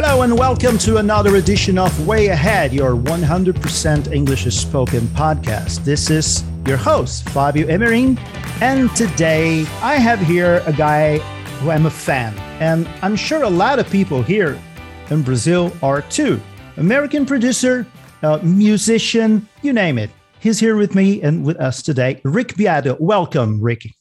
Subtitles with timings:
[0.00, 5.82] Hello and welcome to another edition of Way Ahead, your 100% English spoken podcast.
[5.82, 8.16] This is your host, Fabio Emerin,
[8.62, 11.18] and today I have here a guy
[11.58, 14.56] who I'm a fan, and I'm sure a lot of people here
[15.10, 16.40] in Brazil are too.
[16.76, 17.84] American producer,
[18.22, 20.10] uh, musician, you name it.
[20.38, 22.96] He's here with me and with us today, Rick Beato.
[23.00, 23.96] Welcome, Ricky.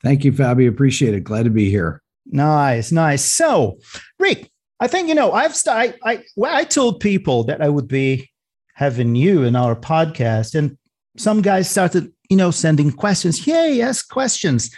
[0.00, 0.70] Thank you, Fabio.
[0.70, 1.24] Appreciate it.
[1.24, 2.00] Glad to be here.
[2.24, 3.24] Nice, nice.
[3.24, 3.78] So,
[4.20, 4.48] Rick,
[4.80, 7.88] I think you know I've st- I I well, I told people that I would
[7.88, 8.30] be
[8.74, 10.76] having you in our podcast, and
[11.16, 13.46] some guys started you know sending questions.
[13.46, 14.70] Yay, ask questions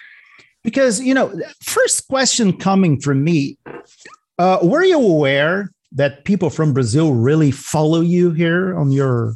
[0.63, 1.33] because you know
[1.63, 3.59] first question coming from me.
[4.39, 9.35] Uh, were you aware that people from Brazil really follow you here on your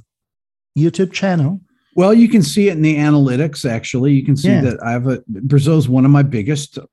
[0.79, 1.61] YouTube channel?
[1.97, 3.69] Well, you can see it in the analytics.
[3.69, 4.61] Actually, you can see Yeah.
[4.61, 6.85] that I have a Brazil is one of my biggest uh,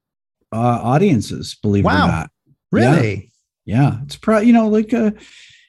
[0.54, 1.58] audiences.
[1.62, 2.32] Believe it or not.
[2.72, 3.14] Really?
[3.16, 3.30] Yeah,
[4.04, 5.12] it's probably you know like uh,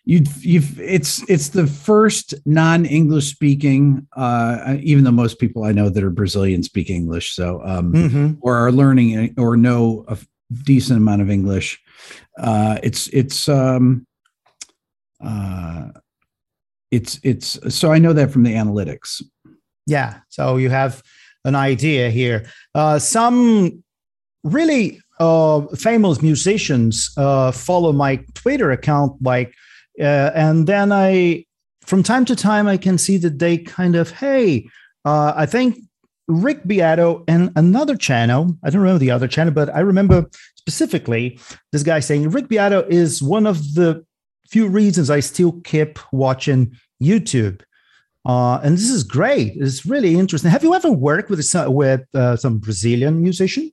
[0.05, 4.07] you've you've it's it's the first non-English speaking.
[4.17, 8.39] Uh, even though most people I know that are Brazilian speak English, so um, Mhm.
[8.41, 10.17] or are learning or know a
[10.65, 11.79] decent amount of English.
[12.39, 14.07] Uh, it's it's um,
[15.25, 15.89] uh,
[16.91, 19.21] it's it's so I know that from the analytics.
[19.87, 20.21] Yeah.
[20.29, 21.03] So you have
[21.45, 22.47] an idea here.
[22.75, 23.83] Uh, some
[24.45, 29.55] really uh, famous musicians uh, follow my Twitter account, like,
[30.01, 31.45] uh, and then I,
[31.83, 34.69] from time to time, I can see that they kind of, hey,
[35.05, 35.79] uh, I think
[36.29, 38.57] Rick Beato and another channel.
[38.63, 41.41] I don't remember the other channel, but I remember specifically
[41.73, 44.05] this guy saying Rick Beato is one of the
[44.49, 47.63] few reasons I still keep watching YouTube.
[48.27, 49.55] Uh, and this is great.
[49.57, 50.51] It's really interesting.
[50.51, 53.73] Have you ever worked with some, with uh, some Brazilian musician?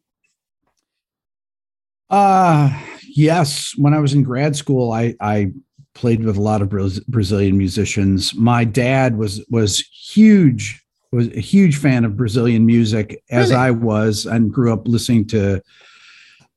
[2.15, 2.81] Uh
[3.13, 3.73] yes.
[3.77, 5.51] When I was in grad school, I I
[5.93, 8.33] played with a lot of Braz- Brazilian musicians.
[8.35, 10.81] My dad was was huge
[11.11, 13.61] was a huge fan of Brazilian music as Really?
[13.61, 15.61] I was and grew up listening to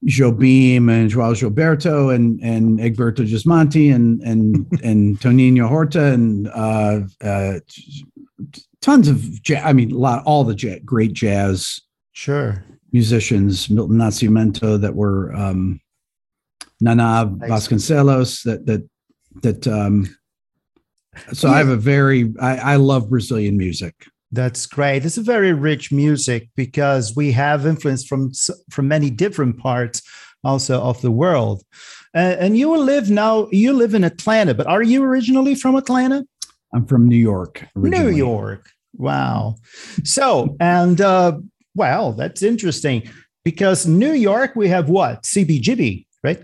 [0.07, 7.01] Jobim and João Gilberto and and Egberto Gismonti and and and Toninho Horta and uh,
[7.21, 7.59] uh,
[8.81, 9.63] tons of jazz.
[9.65, 11.81] I mean, a lot all the great jazz
[12.13, 12.65] Sure.
[12.93, 15.81] Musicians, Milton Nascimento, that were um,
[16.81, 18.89] Nana Vasconcelos, that that
[19.43, 19.67] that.
[19.67, 20.15] Um,
[21.33, 23.95] so I have a very I, I love Brazilian music.
[24.31, 25.05] That's great.
[25.05, 28.33] It's a very rich music because we have influence from
[28.71, 30.03] from many different parts
[30.45, 31.65] also of the world.
[32.15, 33.49] Uh, and you live now.
[33.51, 36.25] You live in Atlanta, but are you originally from Atlanta?
[36.73, 37.67] I'm from New York.
[37.77, 38.09] New.
[38.09, 38.71] York.
[38.95, 39.57] Wow.
[40.05, 41.39] So, and uh,
[41.79, 43.09] well, that's interesting
[43.45, 45.23] because New York, we have what?
[45.23, 46.43] CBGB, right?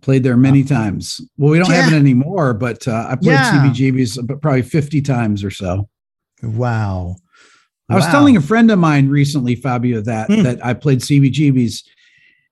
[0.00, 1.20] Played there many times.
[1.36, 3.62] Well, we don't have it anymore, but uh, I played Yeah.
[3.68, 5.88] CBGB's about probably 50 times or so.
[6.42, 7.16] Wow.
[7.88, 8.10] I was Wow.
[8.10, 10.42] telling a friend of mine recently, Fabio, that Hmm.
[10.42, 11.84] that I played CBGB's,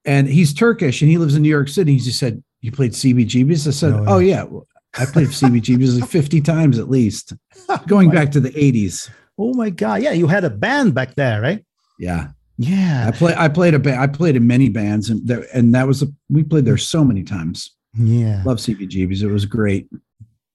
[0.04, 1.94] and he's Turkish and he lives in New York City.
[1.94, 4.66] He said, "You played CBGB's?" I said, No "Oh yeah, well,
[4.98, 7.32] I played CBGB's like fifty times at least,
[7.88, 9.08] going my- back to the '80s."
[9.38, 10.02] Oh my God.
[10.02, 11.64] Yeah, you had a band back there, right?
[12.00, 13.04] Yeah, Yeah.
[13.06, 13.34] I play.
[13.36, 14.00] I played a band.
[14.00, 17.04] I played in many bands, and that and that was a, we played there so
[17.04, 17.76] many times.
[17.94, 18.42] Yeah.
[18.46, 19.22] Love CBGB's.
[19.22, 19.88] It was great.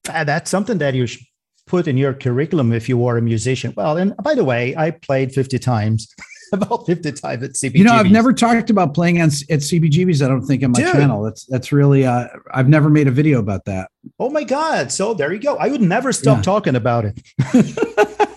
[0.09, 1.21] Uh, That's something that you should
[1.67, 3.73] put in your curriculum if you were a musician.
[3.77, 6.07] Well, and by the way, I played 50 times,
[6.53, 7.77] about 50 times at CBGBs.
[7.77, 10.21] You know, I've never talked about playing on, at CBGB's.
[10.21, 10.93] I don't think on my Dude.
[10.93, 11.21] channel.
[11.23, 12.05] That's that's really.
[12.05, 13.89] Uh, I've never made a video about that.
[14.19, 14.91] Oh my God.
[14.91, 15.57] So there you go.
[15.57, 16.41] I would never stop Yeah.
[16.43, 17.21] talking about it.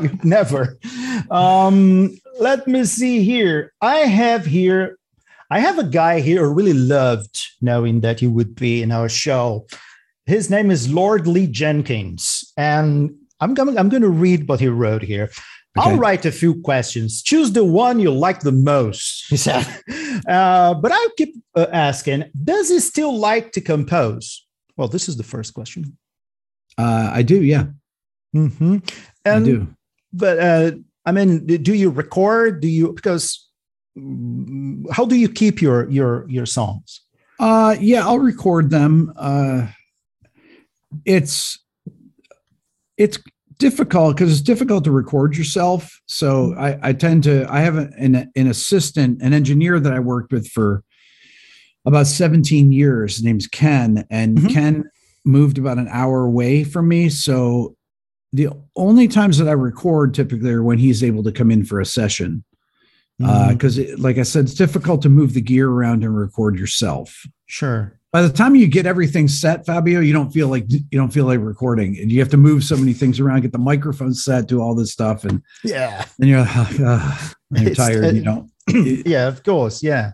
[0.24, 0.78] Never.
[1.30, 3.72] Um, let me see here.
[3.80, 4.98] I have here,
[5.50, 9.08] I have a guy here who really loved knowing that you would be in our
[9.08, 9.66] show.
[10.26, 12.52] His name is Lord Lee Jenkins.
[12.56, 15.30] And I'm going, I'm going to read what he wrote here.
[15.76, 17.22] I'll write a few questions.
[17.22, 19.64] Choose the one you like the most, he said.
[20.28, 24.44] Uh, but I'll keep uh, asking Does he still like to compose?
[24.76, 25.96] Well, this is the first question.
[26.76, 27.42] Uh, I do.
[27.42, 27.66] Yeah,
[28.34, 28.78] Mm-hmm.
[29.24, 29.74] I do.
[30.12, 30.72] But uh,
[31.04, 32.60] I mean, do you record?
[32.60, 33.46] Do you because
[34.92, 37.00] how do you keep your your your songs?
[37.40, 39.12] Uh, yeah, I'll record them.
[39.16, 39.66] Uh,
[41.04, 41.58] it's
[42.96, 43.18] it's
[43.58, 46.00] difficult because it's difficult to record yourself.
[46.06, 50.32] So I, I tend to I have an an assistant, an engineer that I worked
[50.32, 50.82] with for
[51.84, 53.16] about 17 years.
[53.16, 54.52] His name's Ken, and Mhm.
[54.52, 54.90] Ken
[55.24, 57.08] moved about an hour away from me.
[57.08, 57.76] So
[58.32, 61.80] the only times that I record typically are when he's able to come in for
[61.80, 62.44] a session.
[63.20, 67.26] Mm, Because, like I said, it's difficult to move the gear around and record yourself.
[67.46, 67.98] sure.
[68.12, 71.24] by the time you get everything set, Fabio, you don't feel like you don't feel
[71.24, 74.46] like recording, and you have to move so many things around, get the microphone set,
[74.46, 77.18] do all this stuff, and yeah, and you're uh,
[77.50, 78.04] you're tired.
[78.04, 78.50] Uh, you don't.
[79.06, 79.82] yeah, of course.
[79.82, 80.12] Yeah,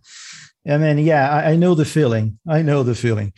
[0.67, 2.39] I mean, yeah, I, I, know the feeling.
[2.49, 3.33] I know the feeling,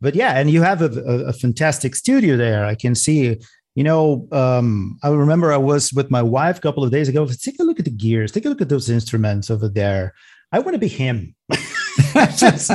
[0.00, 2.64] but yeah, and you have a, a, a fantastic studio there.
[2.64, 3.38] I can see.
[3.74, 7.26] You know, um, I remember I was with my wife a couple of days ago.
[7.26, 8.32] Take a look at the gears.
[8.32, 10.14] Take a look at those instruments over there.
[10.52, 11.34] I want to be him.
[12.36, 12.70] just,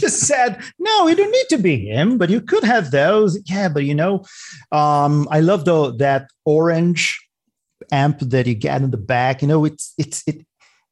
[0.00, 3.38] just said, no, you don't need to be him, but you could have those.
[3.46, 4.24] Yeah, but you know,
[4.72, 7.18] um, I love the that orange
[7.92, 9.42] amp that you get in the back.
[9.42, 10.44] You know, it's it's it.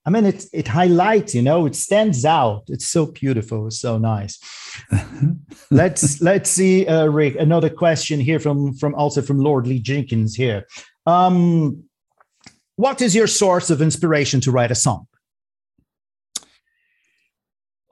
[0.06, 1.34] I mean, it it highlights.
[1.34, 2.64] You know, it stands out.
[2.68, 3.66] It's so beautiful.
[3.66, 4.38] It's so nice.
[5.70, 7.36] let's let's see, uh, Rick.
[7.36, 10.66] Another question here from from also from Lord Lee Jenkins here.
[11.06, 11.84] Um,
[12.76, 15.06] what is your source of inspiration to write a song?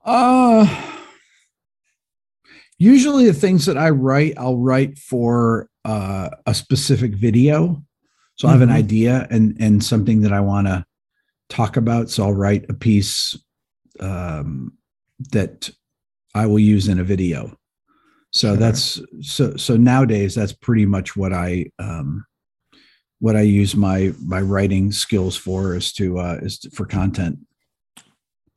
[0.05, 0.95] Uh
[2.79, 7.83] usually the things that I write, I'll write for uh, a specific video.
[8.37, 8.49] So mm-hmm.
[8.49, 8.79] I have an mm-hmm.
[8.79, 10.85] idea and and something that I want to
[11.49, 12.11] talk about.
[12.11, 13.37] So I'll write a piece
[14.01, 14.73] um,
[15.31, 15.71] that
[16.35, 17.57] I will use in a video.
[18.31, 18.57] So sure.
[18.57, 22.25] that's so so nowadays that's pretty much what I um,
[23.21, 27.39] what I use my my writing skills for is to uh, is to, for content.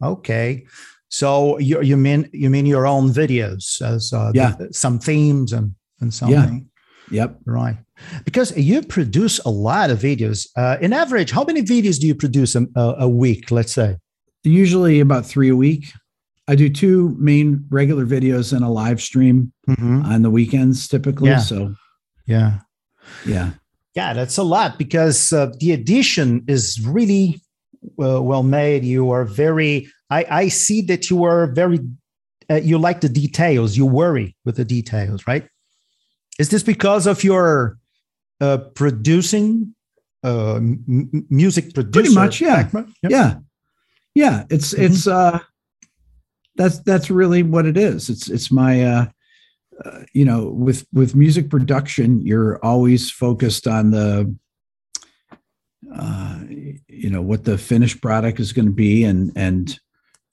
[0.04, 0.66] Okay.
[1.10, 4.56] So you you mean you mean your own videos as uh, yeah.
[4.58, 6.70] The, some themes and and something.
[7.10, 7.24] Yeah.
[7.24, 7.40] Yep.
[7.46, 7.78] Right.
[8.25, 10.48] Because you produce a lot of videos.
[10.56, 13.51] Uh, in average, how many videos do you produce a, a week?
[13.51, 13.98] Let's say.
[14.44, 15.92] Usually about three a week.
[16.48, 20.03] I do two main regular videos and a live stream mm-hmm.
[20.06, 21.30] on the weekends typically.
[21.30, 21.39] Yeah.
[21.39, 21.75] So.
[22.25, 22.59] Yeah.
[23.25, 23.51] Yeah.
[23.95, 27.42] Yeah, that's a lot because uh, the edition is really
[28.01, 28.83] uh, well made.
[28.83, 31.80] You are very I, I see that you are very,
[32.50, 33.77] uh, you like the details.
[33.77, 35.48] You worry with the details, right?
[36.38, 37.77] Is this because of your
[38.42, 39.74] uh, producing,
[40.24, 41.92] uh, m- music producer?
[42.02, 42.88] Pretty much, yeah, yep.
[43.04, 43.36] yeah,
[44.16, 44.44] yeah.
[44.50, 44.84] It's mm-hmm.
[44.84, 45.40] it's uh,
[46.56, 48.10] that's that's really what it is.
[48.10, 49.06] It's it's my uh,
[49.86, 54.36] uh, you know with with music production, you're always focused on the
[55.96, 59.80] uh, you know what the finished product is going to be and and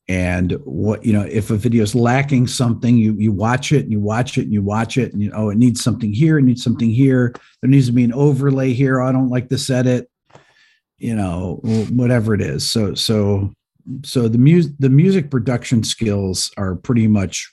[0.09, 3.93] and what you know if a video is lacking something you you watch it and
[3.93, 6.43] you watch it and you watch it and you oh it needs something here it
[6.43, 9.69] needs something here there needs to be an overlay here oh, i don't like this
[9.69, 10.09] edit
[10.99, 11.61] you know
[11.91, 12.71] whatever it is.
[12.71, 13.53] So so
[14.05, 17.51] so the music the music production skills are pretty much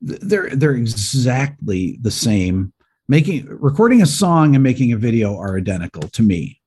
[0.00, 2.72] they're they're exactly the same.
[3.06, 6.60] Making recording a song and making a video are identical to me.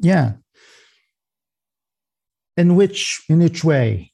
[0.00, 0.32] Yeah.
[2.56, 4.09] In which in which way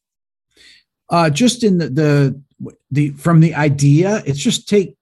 [1.10, 2.42] uh, just in the, the
[2.90, 4.96] the from the idea, it's just take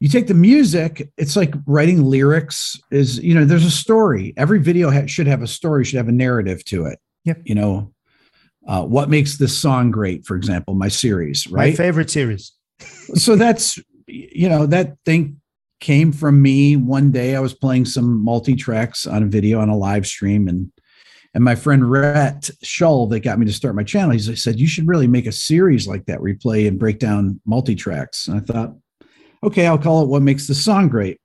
[0.00, 1.08] you take the music.
[1.16, 2.78] It's like writing lyrics.
[2.90, 4.34] Is you know, there's a story.
[4.36, 5.84] Every video ha- should have a story.
[5.84, 6.98] Should have a narrative to it.
[7.24, 7.42] Yep.
[7.44, 7.94] You know,
[8.66, 10.26] uh, what makes this song great?
[10.26, 11.72] For example, my series, right?
[11.72, 12.52] My favorite series.
[13.14, 15.40] so that's you know that thing
[15.80, 17.36] came from me one day.
[17.36, 20.70] I was playing some multi tracks on a video on a live stream, and
[21.34, 24.68] and my friend Rhett Shull, that got me to start my channel, he said, You
[24.68, 28.28] should really make a series like that where you play and break down multi tracks.
[28.28, 28.74] And I thought,
[29.42, 31.20] okay, I'll call it What Makes the Song Great.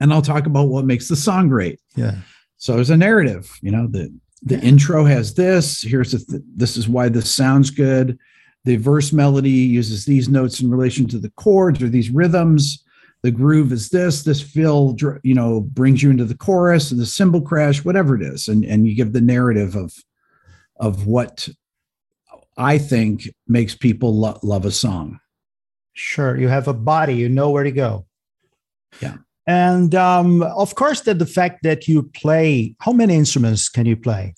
[0.00, 1.80] And I'll talk about what makes the song great.
[1.94, 2.16] Yeah.
[2.58, 4.12] So there's a narrative, you know, the,
[4.42, 5.80] the intro has this.
[5.82, 8.18] Here's the th- this is why this sounds good.
[8.64, 12.84] The verse melody uses these notes in relation to the chords or these rhythms
[13.26, 17.04] the groove is this this fill you know brings you into the chorus and the
[17.04, 18.46] cymbal crash whatever it is.
[18.46, 19.92] And and you give the narrative of
[20.76, 21.48] of what
[22.56, 25.18] i think makes people lo- love a song.
[25.94, 28.06] Sure you have a body you know where to go.
[29.00, 29.16] Yeah.
[29.48, 33.96] And um, of course that the fact that you play how many instruments can you
[33.96, 34.34] play?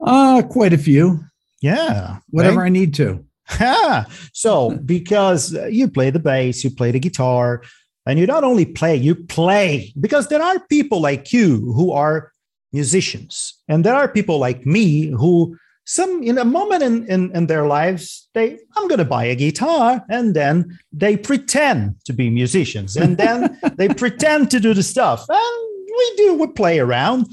[0.00, 1.20] Uh quite a few.
[1.62, 2.66] Yeah whatever right?
[2.66, 3.24] i need to
[4.32, 7.62] so because you play the bass, you play the guitar,
[8.06, 9.92] and you not only play, you play.
[9.98, 12.32] Because there are people like you who are
[12.72, 17.46] musicians, and there are people like me who some in a moment in, in, in
[17.46, 22.28] their lives they i'm going to buy a guitar and then they pretend to be
[22.28, 25.24] musicians and then they pretend to do the stuff.
[25.28, 27.26] And we do we play around.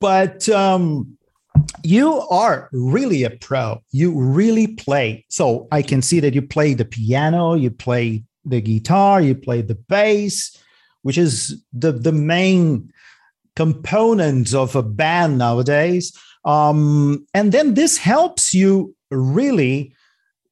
[0.00, 1.16] But um
[1.82, 3.82] you are really a pro.
[3.90, 5.24] You really play.
[5.28, 9.62] So I can see that you play the piano, you play the guitar, you play
[9.62, 10.56] the bass,
[11.02, 12.92] which is the, the main
[13.56, 16.16] components of a band nowadays.
[16.44, 19.94] Um, and then this helps you really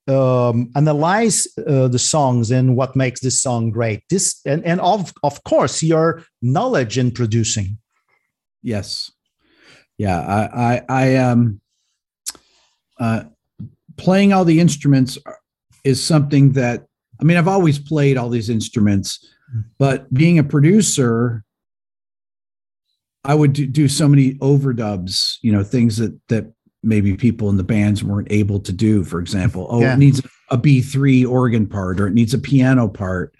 [0.08, 4.02] um, analyze uh, the songs and what makes this song great.
[4.08, 7.78] This and and of of course your knowledge in producing.
[8.62, 9.10] Yes,
[9.98, 10.20] yeah.
[10.20, 11.60] I I, I um
[12.98, 13.24] uh,
[13.96, 15.18] playing all the instruments
[15.84, 16.86] is something that
[17.20, 19.64] I mean I've always played all these instruments, mm.
[19.78, 21.44] but being a producer
[23.24, 26.52] I would do, do so many overdubs, you know, things that that
[26.82, 29.04] maybe people in the bands weren't able to do.
[29.04, 29.94] For example, oh, yeah.
[29.94, 33.34] it needs a B three organ part, or it needs a piano part,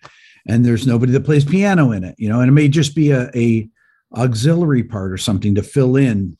[0.47, 3.13] and there's nobody that plays piano in it, you know, and it may just be
[3.13, 3.69] a, a
[4.17, 6.37] auxiliary part or something to fill in,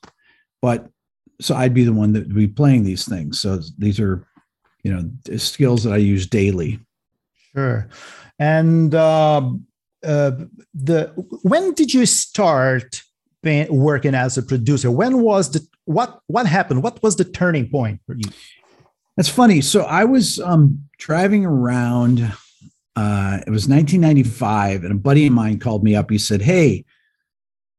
[0.63, 0.89] but
[1.41, 3.41] so I'd be the one that would be playing these things.
[3.41, 4.27] So these are,
[4.83, 6.81] you know, skills that I use daily.
[7.55, 7.89] Sure,
[8.39, 9.51] and uh,
[10.05, 10.33] uh,
[10.75, 13.03] the when did you start?
[13.71, 18.01] working as a producer when was the what what happened what was the turning point
[18.05, 18.31] for you
[19.17, 22.21] that's funny so i was um, driving around
[22.97, 26.85] uh, it was 1995 and a buddy of mine called me up he said hey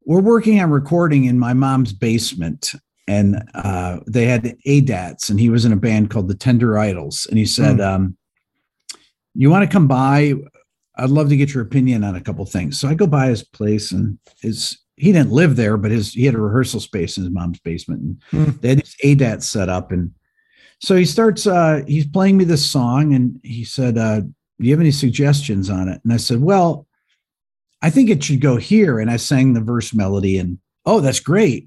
[0.09, 2.73] we're working on recording in my mom's basement
[3.07, 7.27] and uh, they had ADATs and he was in a band called the tender idols
[7.29, 7.87] and he said mm.
[7.87, 8.17] um,
[9.35, 10.33] you want to come by
[10.97, 13.43] i'd love to get your opinion on a couple things so i go by his
[13.43, 17.23] place and his he didn't live there, but his he had a rehearsal space in
[17.23, 18.61] his mom's basement, and mm.
[18.61, 19.93] they had his ADAT set up.
[19.93, 20.11] And
[20.81, 24.71] so he starts uh, he's playing me this song, and he said, uh, "Do you
[24.71, 26.85] have any suggestions on it?" And I said, "Well,
[27.81, 31.19] I think it should go here." And I sang the verse melody, and oh, that's
[31.19, 31.63] great.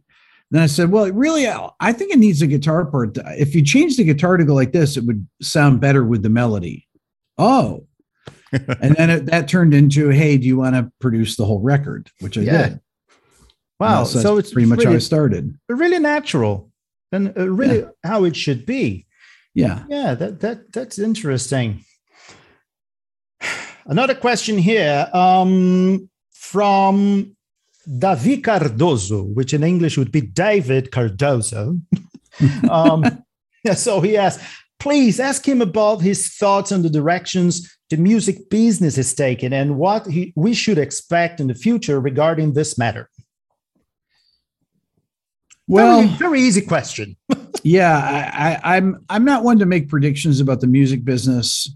[0.50, 3.16] And then I said, "Well, really, I think it needs a guitar part.
[3.38, 6.30] If you change the guitar to go like this, it would sound better with the
[6.30, 6.86] melody."
[7.38, 7.86] Oh,
[8.52, 12.10] and then it, that turned into, "Hey, do you want to produce the whole record?"
[12.20, 12.68] Which I yeah.
[12.68, 12.80] did.
[13.82, 14.04] Wow.
[14.04, 15.58] So, so it's pretty much really, how I started.
[15.68, 16.70] Really natural
[17.10, 17.88] and uh, really yeah.
[18.04, 19.06] how it should be.
[19.54, 19.84] Yeah.
[19.88, 20.14] Yeah.
[20.14, 21.84] That, that, that's interesting.
[23.86, 27.36] Another question here um, from
[27.88, 31.78] Davi Cardozo, which in English would be David Cardozo.
[32.70, 33.04] um,
[33.74, 34.42] so he asks,
[34.78, 39.76] please ask him about his thoughts on the directions the music business is taking and
[39.76, 43.10] what he, we should expect in the future regarding this matter.
[45.68, 47.16] Well, very, very easy question.
[47.62, 51.70] yeah, I, am I'm, I'm not one to make predictions about the music business.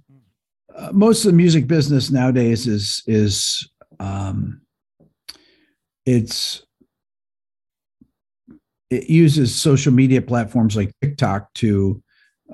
[0.76, 3.68] Uh, most of the music business nowadays is is
[3.98, 4.60] um,
[6.04, 6.62] it's
[8.90, 12.02] it uses social media platforms like TikTok to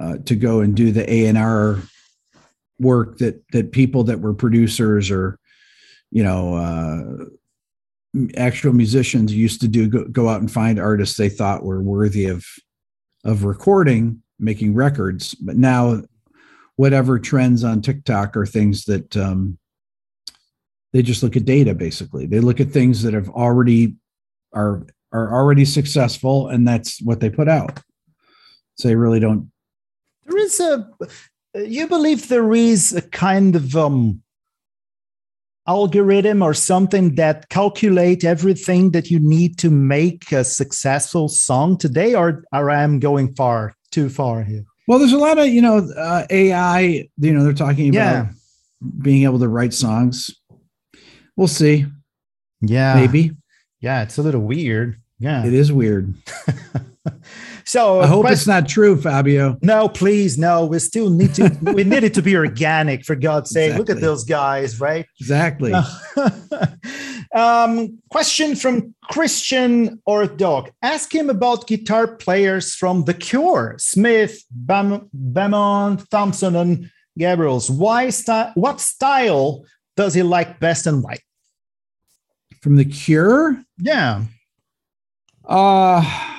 [0.00, 1.82] uh, to go and do the A and R
[2.78, 5.38] work that that people that were producers or
[6.10, 7.24] you know uh,
[8.36, 12.26] actual musicians used to do go, go out and find artists they thought were worthy
[12.26, 12.44] of
[13.24, 15.34] of recording making records.
[15.34, 16.02] But now
[16.76, 19.58] whatever trends on tiktok are things that um,
[20.92, 22.26] they just look at data basically.
[22.26, 23.96] They look at things that have already
[24.52, 27.80] are are already successful and that's what they put out.
[28.76, 29.50] So they really don't
[30.24, 30.88] there is a
[31.54, 34.22] you believe there is a kind of um
[35.66, 41.78] algorithm or something that calculate everything that you need to make a successful song?
[41.78, 45.62] Today or, or i'm going far too far here well there's a lot of you
[45.62, 48.28] know uh, ai you know they're talking about yeah.
[49.00, 50.30] being able to write songs
[51.36, 51.86] we'll see
[52.60, 53.32] yeah maybe
[53.80, 56.14] yeah it's a little weird yeah it is weird
[57.64, 59.56] So I hope it's not true, Fabio.
[59.62, 60.66] No, please, no.
[60.66, 61.56] We still need to.
[61.74, 63.70] we need it to be organic, for God's sake.
[63.70, 63.78] Exactly.
[63.78, 65.06] Look at those guys, right?
[65.20, 65.72] Exactly.
[67.34, 70.70] um, question from Christian or Dog.
[70.82, 77.70] Ask him about guitar players from The Cure: Smith, Bam- Bamonte, Thompson, and Gabrels.
[77.70, 78.10] Why?
[78.54, 79.64] What style
[79.96, 81.18] does he like best, and why?
[82.60, 83.62] From The Cure?
[83.78, 84.24] Yeah.
[85.44, 86.38] Uh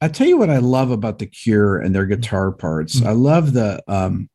[0.00, 2.96] I tell you what I love about the Cure and their guitar parts.
[2.96, 3.08] Mm-hmm.
[3.08, 4.28] I love the um,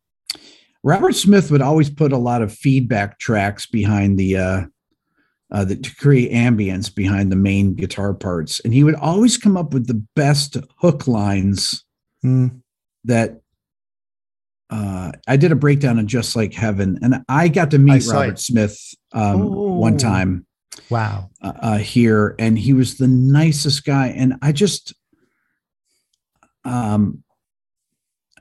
[0.83, 4.65] Robert Smith would always put a lot of feedback tracks behind the uh,
[5.53, 9.55] uh, the, to create ambience behind the main guitar parts, and he would always come
[9.55, 11.83] up with the best hook lines
[12.23, 12.59] mm.
[13.05, 13.39] that.
[14.69, 18.33] Uh, I did a breakdown of Just Like Heaven, and I got to meet Robert
[18.33, 18.39] it.
[18.39, 20.47] Smith um, one time.
[20.89, 21.29] Wow!
[21.43, 24.95] Uh, uh, here, and he was the nicest guy, and I just
[26.65, 27.23] um,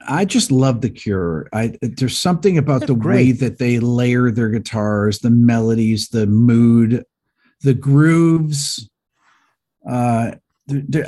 [0.08, 1.48] I just love the Cure.
[1.52, 3.16] I there's something about They're the great.
[3.16, 7.04] way that they layer their guitars, the melodies, the mood,
[7.62, 8.88] the grooves.
[9.88, 10.32] Uh,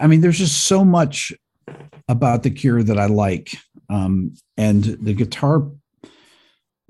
[0.00, 1.32] I mean, there's just so much
[2.08, 3.56] about the Cure that I like,
[3.88, 5.70] um, and the guitar,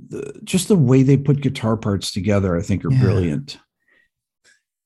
[0.08, 3.00] the, just the way they put guitar parts together, I think are Yeah.
[3.00, 3.58] brilliant.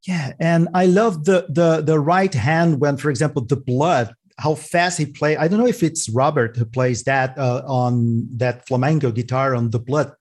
[0.07, 4.15] Yeah, and I love the the the right hand when, for example, the blood.
[4.39, 5.37] How fast he play.
[5.37, 9.71] I don't know if it's Robert who plays that uh, on that flamenco guitar on
[9.71, 10.13] the blood.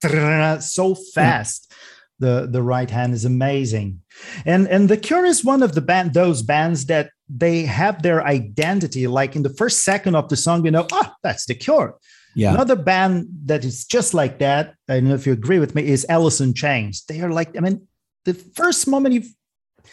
[0.62, 1.72] So fast.
[2.20, 4.00] The the right hand is amazing,
[4.44, 8.26] and and the Cure is one of the band those bands that they have their
[8.26, 9.06] identity.
[9.06, 11.94] Like in the first second of the song, you know, ah, that's the Cure.
[12.34, 15.76] Yeah, Another band that is just like that, I don't know if you agree with
[15.76, 16.04] me, is
[16.40, 17.04] in Chains.
[17.08, 17.86] They are like, I mean,
[18.24, 19.22] the first moment you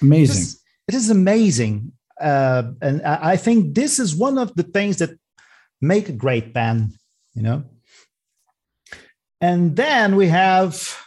[0.01, 0.35] amazing.
[0.35, 1.91] just- it is amazing.
[2.19, 5.11] Uh, and I think this is one of the things that
[5.81, 6.93] make a great band,
[7.33, 7.63] you know.
[9.41, 10.97] And then we have,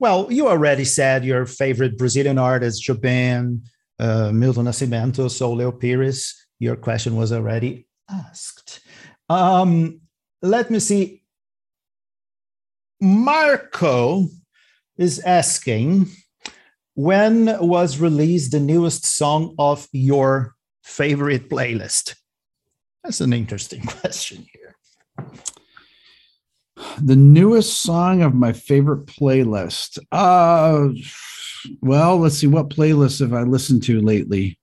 [0.00, 3.60] well, you already said your favorite Brazilian artist, Jobim,
[3.98, 6.34] uh, Milton Nascimento, Soulio Pires.
[6.58, 8.80] Your question was already asked.
[9.28, 10.00] Um,
[10.42, 11.22] let me see.
[13.00, 14.26] Marco
[14.96, 16.08] is asking,
[16.98, 22.16] when was released the newest song of your favorite playlist?
[23.04, 24.74] That's an interesting question here.
[27.00, 30.00] the newest song of my favorite playlist.
[30.10, 30.88] Uh,
[31.80, 34.58] well, let's see what playlist have I listened to lately.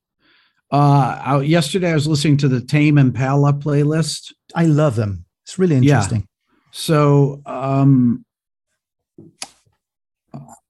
[0.72, 4.34] Uh, yesterday I was listening to the Tame Impala playlist.
[4.54, 5.24] I love them.
[5.46, 5.94] It's really Yeah.
[6.00, 6.28] interesting.
[6.72, 8.25] So, um,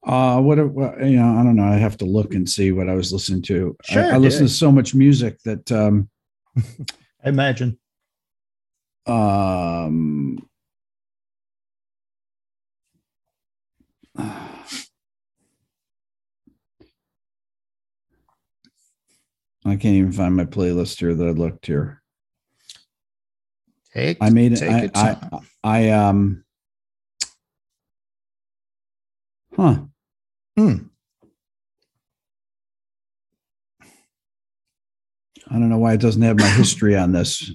[0.06, 1.64] uh, what, what, you know, I don't know.
[1.64, 3.76] I have to look and see what I was listening to.
[3.82, 6.08] Sure, I, listen to so much music that, um,
[7.24, 7.78] I imagine.
[9.06, 10.38] um,
[19.64, 22.00] I can't even find my playlist here that I looked here.
[23.92, 24.58] Take, I made it.
[24.58, 25.46] take I, your I, time.
[25.64, 26.44] I, um,
[29.56, 29.78] huh.
[30.56, 30.76] Hmm.
[35.48, 37.50] I don't know why it doesn't have my history on this.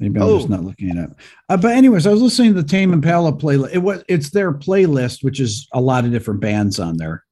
[0.00, 0.38] Maybe I'm Oh.
[0.38, 1.16] just not looking at it up.
[1.48, 3.74] Uh, but anyways, I was listening to the Tame Impala playlist.
[3.74, 7.22] It was it's their playlist, which is a lot of different bands on there.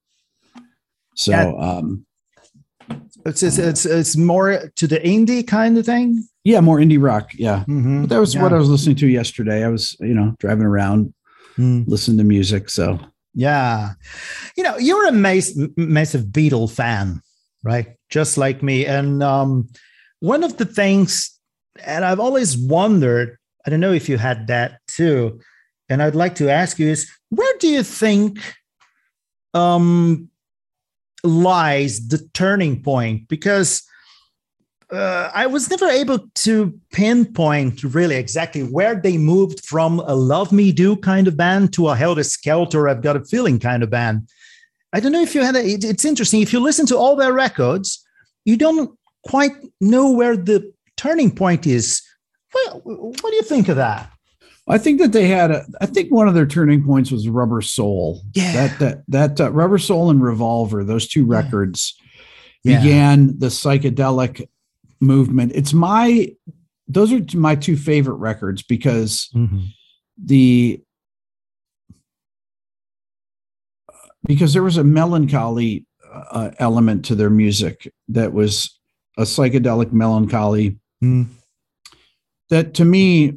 [1.16, 1.48] So Yeah.
[1.56, 2.06] um
[3.26, 6.24] It's, it's it's it's more to the indie kind of thing.
[6.44, 7.30] yeah, more indie rock.
[7.34, 7.64] Yeah.
[7.68, 8.02] Mhm.
[8.02, 9.64] But that was what I was listening to yesterday.
[9.64, 11.12] I was, you know, driving around,
[11.58, 11.86] Mm.
[11.86, 12.70] listening to music.
[12.70, 12.98] So
[13.34, 13.92] Yeah.
[14.56, 17.22] You know, you're a mass- massive Beatle fan,
[17.62, 17.96] right?
[18.10, 18.86] Just like me.
[18.86, 19.68] And um,
[20.20, 21.38] one of the things,
[21.84, 25.40] and I've always wondered, I don't know if you had that too,
[25.88, 28.38] and I'd like to ask you is where do you think
[29.54, 30.28] um,
[31.24, 33.28] lies the turning point?
[33.28, 33.82] Because
[34.92, 40.52] uh, I was never able to pinpoint really exactly where they moved from a Love
[40.52, 43.90] Me Do kind of band to a Helter Skelter, I've Got a Feeling kind of
[43.90, 44.28] band.
[44.92, 46.42] I don't know if you had a, it- it's interesting.
[46.42, 48.04] If you listen to all their records,
[48.44, 52.02] you don't quite know where the turning point is.
[52.54, 54.10] Well, what do you think of that?
[54.68, 57.62] I think that they had a I think one of their turning points was Rubber
[57.62, 58.20] Soul.
[58.34, 58.52] Yeah.
[58.52, 61.96] That that that uh, Rubber Soul and Revolver, those two records
[62.62, 62.80] Yeah.
[62.80, 64.46] began the psychedelic
[65.02, 65.52] movement.
[65.54, 66.28] It's my
[66.88, 69.28] those are my two favorite records because
[70.22, 70.80] the
[74.26, 75.84] because there was a melancholy
[76.30, 78.78] uh, element to their music that was
[79.18, 81.26] a psychedelic melancholy Mm.
[82.48, 83.32] that to me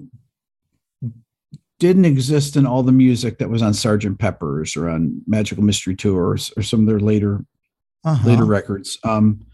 [1.80, 5.96] didn't exist in all the music that was on Sergeant Pepper's or on Magical Mystery
[5.96, 7.44] Tours or some of their later
[8.04, 8.28] Uh-huh.
[8.30, 9.00] later records.
[9.04, 9.48] Um,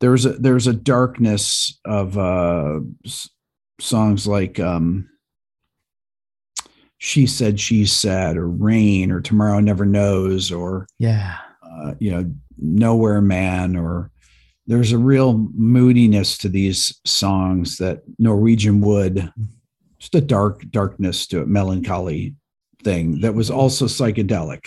[0.00, 2.80] there was a there was a darkness of uh,
[3.78, 5.08] songs like um,
[6.98, 11.36] "She Said She Said" or "Rain" or "Tomorrow Never Knows" or Yeah.
[11.62, 14.10] uh, you know "Nowhere Man" or
[14.66, 19.32] there's a real moodiness to these songs that Norwegian Wood,
[19.98, 22.36] just a dark darkness to it, melancholy
[22.84, 24.66] thing that was also psychedelic.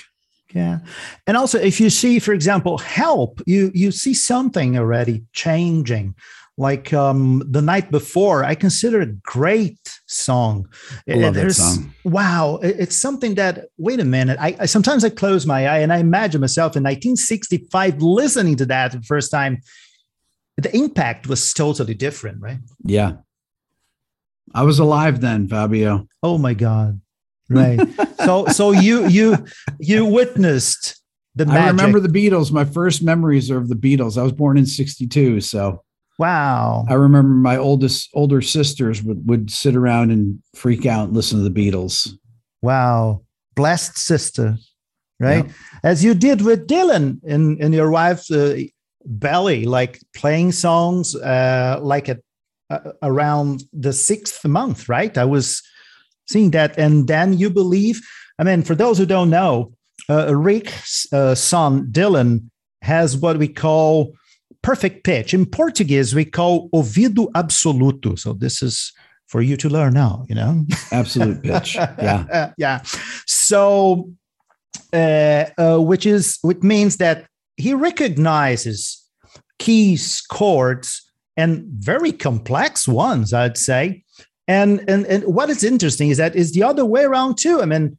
[0.54, 0.80] Yeah.
[1.26, 6.16] And also if you see, for example, help, you you see something already changing.
[6.58, 10.68] Like um the night before, I consider a great song.
[11.10, 11.94] I love that song.
[12.04, 12.60] Wow.
[12.62, 14.38] It's something that, wait a minute.
[14.40, 18.66] I, I sometimes I close my eye and I imagine myself in 1965 listening to
[18.68, 19.62] that the first time.
[20.58, 22.60] The impact was totally different, right?
[22.84, 23.14] Yeah.
[24.54, 26.08] I was alive then, Fabio.
[26.22, 27.02] Oh my God.
[27.50, 27.80] Right.
[28.24, 29.46] so so you you
[29.80, 31.02] you witnessed
[31.36, 31.62] the magic.
[31.62, 32.52] I remember the Beatles.
[32.52, 34.18] My first memories are of the Beatles.
[34.18, 35.42] I was born in 62.
[35.42, 35.84] So
[36.20, 36.86] Wow.
[36.88, 41.42] I remember my oldest older sisters would, would sit around and freak out and listen
[41.42, 42.10] to the Beatles.
[42.62, 43.24] Wow.
[43.56, 44.58] Blessed sister,
[45.20, 45.50] right?
[45.84, 48.62] As you did with Dylan in, in your wife's uh,
[49.06, 52.20] belly, like playing songs uh, like at
[52.70, 55.18] uh, around the sixth month, right?
[55.18, 55.62] I was
[56.28, 56.78] seeing that.
[56.78, 58.02] And then you believe,
[58.40, 59.74] I mean, for those who don't know,
[60.10, 62.50] uh, Rick's uh, son, Dylan,
[62.82, 64.14] has what we call
[64.62, 65.34] perfect pitch.
[65.34, 68.18] In Portuguese, we call ouvido absoluto.
[68.18, 68.92] So this is
[69.28, 70.66] for you to learn now, you know?
[70.92, 71.76] Absolute pitch.
[71.76, 72.52] Yeah.
[72.58, 72.82] yeah.
[73.26, 74.12] So,
[74.92, 77.26] uh, uh, which is, which means that
[77.58, 79.02] he recognizes
[79.60, 81.02] keys, chords,
[81.36, 84.03] and very complex ones, I'd say.
[84.48, 87.62] And, and, and what is interesting is that is the other way around too.
[87.62, 87.98] I mean,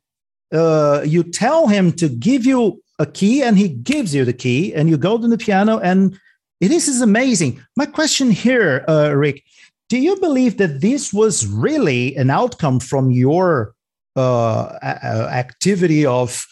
[0.53, 4.75] uh, you tell him to give you a key and he gives you the key
[4.75, 6.19] and you go to the piano and
[6.61, 7.63] it is, is amazing.
[7.77, 9.43] My question here, uh, Rick,
[9.89, 13.75] do you believe that this was really an outcome from your
[14.17, 16.47] uh, activity of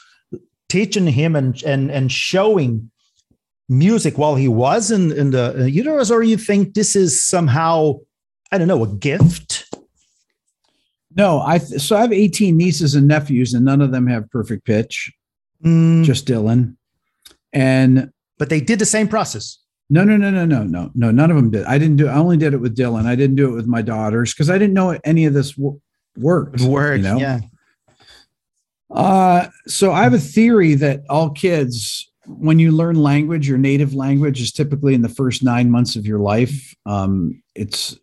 [0.68, 2.90] teaching him and, and, and showing
[3.68, 7.94] music while he was in, in the uterus, or you think this is somehow,
[8.50, 9.71] I don't know, a gift?
[11.16, 14.30] No, I th- so I have 18 nieces and nephews, and none of them have
[14.30, 15.12] perfect pitch.
[15.64, 16.04] Mm.
[16.04, 16.76] Just Dylan.
[17.52, 19.58] And but they did the same process.
[19.90, 21.10] No, no, no, no, no, no, no.
[21.10, 21.64] None of them did.
[21.64, 22.08] I didn't do.
[22.08, 23.04] I only did it with Dylan.
[23.04, 25.80] I didn't do it with my daughters because I didn't know any of this w-
[26.16, 26.60] worked.
[26.62, 27.18] Worked, you know?
[27.18, 27.40] yeah.
[28.90, 33.94] Uh, so I have a theory that all kids, when you learn language, your native
[33.94, 36.74] language is typically in the first nine months of your life.
[36.86, 37.96] Um, it's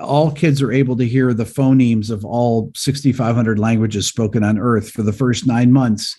[0.00, 4.90] all kids are able to hear the phonemes of all 6,500 languages spoken on Earth
[4.90, 6.16] for the first nine months.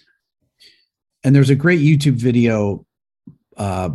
[1.23, 2.85] And there's a great YouTube video
[3.57, 3.89] uh,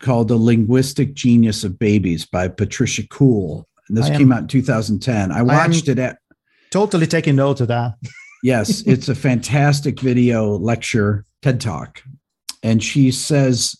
[0.00, 3.66] called The Linguistic Genius of Babies by Patricia Kuhl.
[3.88, 5.30] And this I am- came out in 2010.
[5.32, 6.18] I watched it at
[6.70, 7.94] Totally taking note of that.
[8.42, 12.02] yes, it's a fantastic video lecture, TED Talk.
[12.62, 13.76] And she says,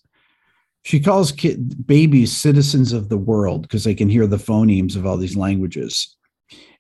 [0.85, 5.07] she calls kid, babies citizens of the world because they can hear the phonemes of
[5.07, 6.17] all these languages.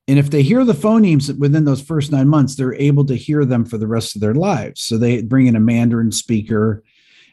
[0.08, 3.44] And if they hear the phonemes within those first nine months, they're able to hear
[3.44, 4.82] them for the rest of their lives.
[4.82, 6.82] So they bring in a Mandarin speaker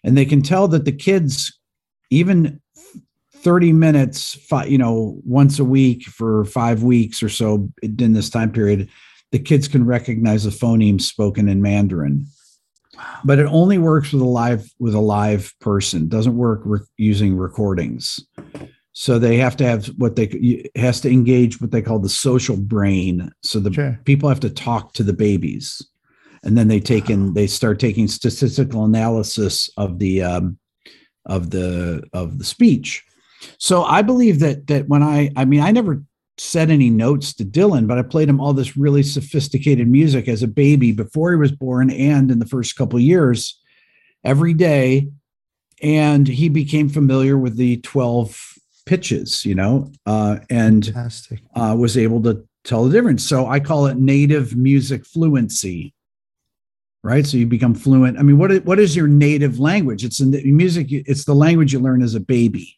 [0.03, 1.57] and they can tell that the kids,
[2.11, 2.61] even
[3.37, 8.51] 30 minutes, you know, once a week for five weeks or so in this time
[8.51, 8.87] period,
[9.31, 12.27] the kids can recognize the phonemes spoken in Mandarin.
[13.23, 16.07] But it only works with a live with a live person.
[16.07, 18.19] Doesn't work re- using recordings.
[18.93, 22.57] So they have to have what they has to engage what they call the social
[22.57, 23.31] brain.
[23.43, 23.99] So the Sure.
[24.05, 25.81] people have to talk to the babies,
[26.43, 30.57] and then they take in they start taking statistical analysis of the um,
[31.25, 33.03] of the of the speech.
[33.57, 36.03] So I believe that that when I I mean I never
[36.39, 40.41] said any notes to Dylan, but I played him all this really sophisticated music as
[40.43, 43.59] a baby before he was born and in the first couple years
[44.23, 45.09] every day
[45.81, 48.53] and he became familiar with the 12
[48.85, 50.93] pitches, you know, uh, and
[51.55, 53.23] uh, was able to tell the difference.
[53.23, 55.93] So I call it native music fluency.
[57.01, 58.19] Right, so you become fluent.
[58.19, 60.03] I mean, what is, what is your native language?
[60.03, 60.87] It's in the music.
[60.89, 62.77] It's the language you learn as a baby.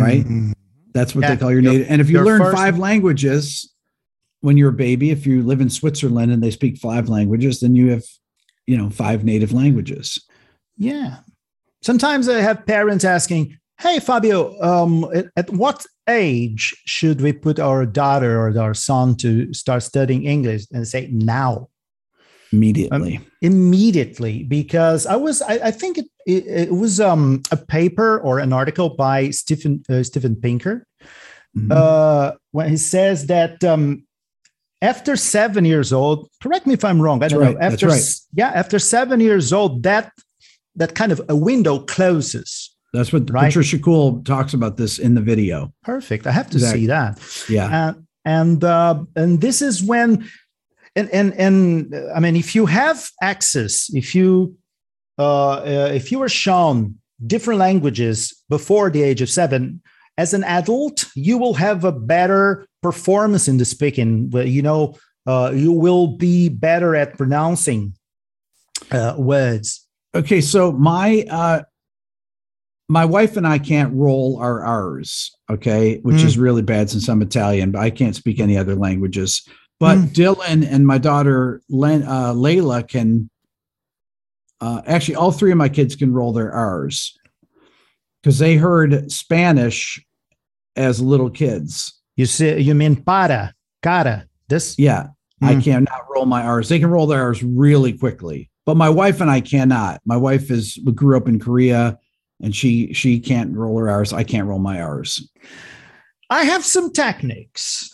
[0.00, 0.24] Right?
[0.96, 1.86] That's what Yeah, they call your native.
[1.90, 3.70] And if you your learn first- five languages
[4.40, 7.76] when you're a baby, if you live in Switzerland and they speak five languages, then
[7.76, 8.04] you have,
[8.66, 10.06] you know, five native languages.
[10.78, 11.18] Yeah.
[11.82, 17.58] Sometimes I have parents asking, "Hey, Fabio, um, at, at what age should we put
[17.58, 21.68] our daughter or our son to start studying English?" And I say, "Now."
[22.52, 23.20] Immediately.
[23.42, 28.38] immediately because I was I, I think it, it, it was um, a paper or
[28.38, 30.86] an article by Steven uh, Steven Pinker
[31.56, 31.72] Mhm.
[31.72, 34.04] uh, when he says that um,
[34.82, 37.22] after seven years old, correct me if I'm wrong.
[37.22, 37.58] I don't right, know.
[37.60, 38.14] that's After right.
[38.34, 40.12] yeah, after seven years old, that
[40.74, 42.76] that kind of a window closes.
[42.92, 43.46] That's what right.
[43.48, 45.72] Patricia Kuhl talks about this in the video.
[45.82, 46.26] Perfect.
[46.26, 46.80] I have to Exactly.
[46.82, 47.20] see that.
[47.48, 47.88] Yeah.
[47.88, 47.94] Uh,
[48.26, 50.28] and uh, and this is when
[50.96, 54.56] and and and I mean, if you have access, if you
[55.18, 59.80] uh, uh, if you were shown different languages before the age of seven,
[60.18, 64.30] as an adult, you will have a better performance in the speaking.
[64.32, 67.94] You know uh, you will be better at pronouncing
[68.90, 69.86] uh, words.
[70.14, 70.40] Okay.
[70.40, 71.62] So my uh
[72.88, 76.24] my wife and I can't roll our R's, okay, which Mm.
[76.24, 79.42] is really bad since I'm Italian, but I can't speak any other languages.
[79.78, 80.08] But Mm.
[80.14, 83.28] Dylan and my daughter Len, uh, Layla can
[84.60, 87.14] uh, actually all three of my kids can roll their R's
[88.22, 90.02] because they heard Spanish
[90.76, 91.92] as little kids.
[92.16, 94.26] You see, you mean para, cara.
[94.48, 95.08] This Yeah.
[95.42, 95.62] I Mm.
[95.64, 96.70] cannot roll my R's.
[96.70, 100.00] They can roll their R's really quickly, but my wife and I cannot.
[100.06, 101.98] My wife is grew up in Korea
[102.42, 104.14] and she she can't roll her R's.
[104.14, 105.28] I can't roll my R's.
[106.30, 107.90] I have some techniques.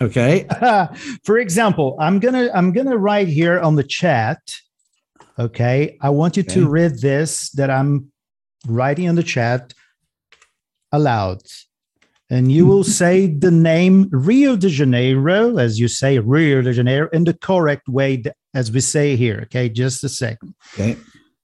[0.00, 0.46] Okay.
[1.24, 4.38] For example, I'm gonna I'm gonna write here on the chat.
[5.38, 6.54] Okay, I want you Okay.
[6.54, 8.10] to read this that I'm
[8.66, 9.72] writing on the chat
[10.92, 11.42] aloud,
[12.30, 17.08] and you will say the name Rio de Janeiro as you say Rio de Janeiro
[17.12, 18.22] in the correct way
[18.54, 19.40] as we say here.
[19.44, 20.54] Okay, just a second.
[20.74, 20.96] Okay.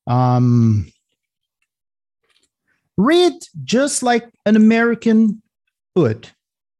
[0.06, 0.92] Um,
[2.96, 3.32] read
[3.64, 5.42] just like an American
[5.96, 6.28] would.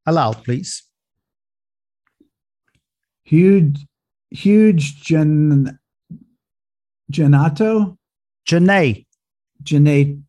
[0.07, 0.83] Aloud, please.
[3.25, 3.87] Huge
[4.31, 5.79] huge gen
[7.11, 7.97] Genato?
[8.49, 9.07] Janae.
[9.63, 10.21] Genate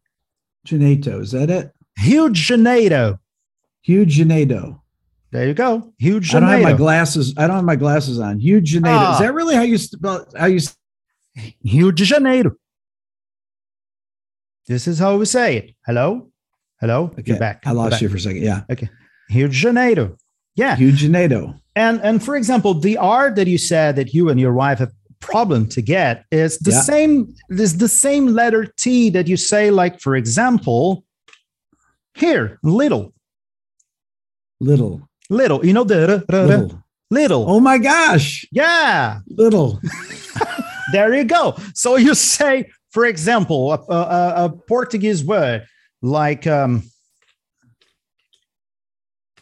[0.66, 1.22] Genato.
[1.22, 1.72] Is that it?
[1.98, 3.20] Huge Janeiro.
[3.82, 4.82] Huge Genato.
[5.32, 5.94] There you go.
[5.98, 7.34] Huge I don't have my glasses.
[7.38, 8.40] I don't have my glasses on.
[8.40, 8.98] Huge Genato.
[8.98, 9.14] Ah.
[9.14, 10.60] Is that really how you spell how you
[11.64, 12.52] Rio de Janeiro.
[14.68, 15.76] This is how we say it.
[15.86, 16.32] Hello?
[16.80, 17.12] Hello?
[17.24, 17.64] You're back.
[17.66, 18.44] I lost You're you for a second.
[18.44, 18.62] Yeah.
[19.30, 20.18] Rio de Janeiro.
[20.56, 20.76] Yeah.
[20.76, 21.60] Huge Genato.
[21.76, 24.92] And and for example, the R that you said that you and your wife have
[25.20, 26.82] problem to get is the Yeah.
[26.82, 31.04] same is the same letter T that you say, like, for example,
[32.14, 33.14] here, little,
[34.62, 35.02] Little.
[35.30, 35.66] little.
[35.66, 36.82] You know the Little.
[37.12, 37.46] little.
[37.50, 38.46] Oh my gosh.
[38.52, 39.20] Yeah.
[39.28, 39.82] Little.
[40.94, 41.56] there you go.
[41.74, 45.66] So you say, for example, a, a, a Portuguese word
[46.02, 46.84] like um,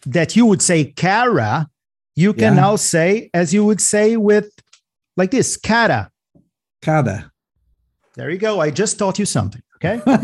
[0.05, 1.67] that you would say cara,
[2.15, 2.61] you can Yeah.
[2.61, 4.49] now say as you would say with
[5.17, 6.09] like this, cara.
[6.81, 7.31] Kada.
[8.15, 8.59] There you go.
[8.59, 9.61] I just taught you something.
[9.77, 10.01] Okay.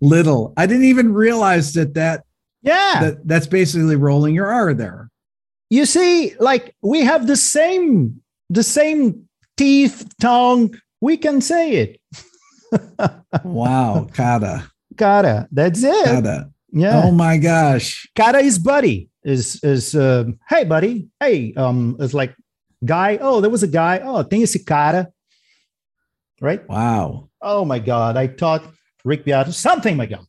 [0.00, 0.52] Little.
[0.56, 2.24] I didn't even realize that that,
[2.62, 3.00] Yeah.
[3.00, 5.10] that that's basically rolling your R there.
[5.70, 10.74] you see, like we have the same, the same teeth, tongue.
[11.00, 12.00] We can say it.
[13.44, 14.08] Wow.
[14.14, 14.70] Kada.
[14.96, 15.46] Cara.
[15.52, 16.46] That's it.
[16.70, 17.02] Yeah.
[17.04, 18.08] Oh my gosh.
[18.14, 19.08] Cara is buddy.
[19.24, 21.08] Is is uh, hey buddy.
[21.20, 22.34] Hey, um, it's like
[22.84, 23.18] guy.
[23.20, 24.00] Oh, there was a guy.
[24.04, 25.08] Oh, tem esse cara.
[26.40, 26.66] Right?
[26.68, 27.30] Wow.
[27.42, 28.16] Oh my god.
[28.16, 28.62] I taught
[29.04, 30.24] Rick Beato something, my god.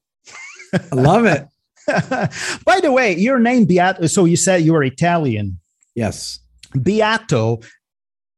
[0.73, 1.45] I love it.
[2.65, 4.07] By the way, your name Beato.
[4.07, 5.59] So you said you were Italian.
[5.95, 6.39] Yes.
[6.81, 7.59] Beato.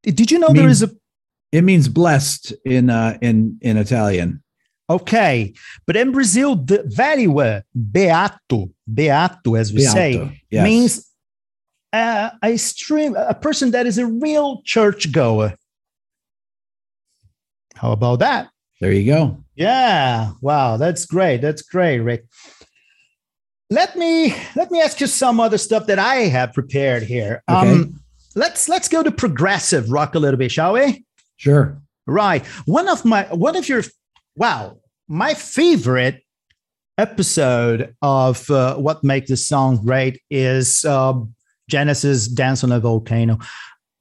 [0.02, 0.94] Did you know there Means- is a
[1.52, 4.41] It means blessed in uh in in Italian.
[4.96, 5.52] Okay,
[5.86, 10.64] but in Brazil, the very word beato, beato, as we say, Yes.
[10.64, 11.08] means
[11.92, 15.54] uh, a stream, a person that is a real churchgoer.
[17.76, 18.48] How about that?
[18.80, 19.36] there you go.
[19.54, 20.32] Yeah.
[20.40, 21.40] Wow, that's great.
[21.40, 22.24] That's great, Rick.
[23.70, 27.42] Let me let me ask you some other stuff that I have prepared here.
[27.48, 27.70] Okay.
[27.70, 28.00] Um,
[28.34, 31.04] let's let's go to progressive rock a little bit, shall we?
[31.36, 31.80] Sure.
[32.06, 32.44] Right.
[32.66, 33.82] One of my one of your
[34.36, 34.78] wow,
[35.08, 36.22] my favorite
[36.98, 41.34] episode of uh, what makes the song great is um,
[41.68, 43.38] Genesis "Dance on a Volcano"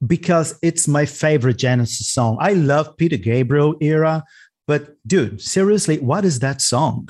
[0.05, 2.37] because it's my favorite Genesis song.
[2.39, 4.23] I love Peter Gabriel era,
[4.67, 7.09] but dude, seriously, what is that song?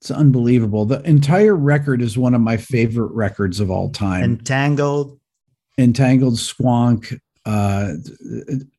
[0.00, 0.84] It's unbelievable.
[0.84, 4.22] The entire record is one of my favorite records of all time.
[4.22, 5.18] Entangled.
[5.78, 7.18] Entangled Squonk.
[7.46, 7.94] Uh,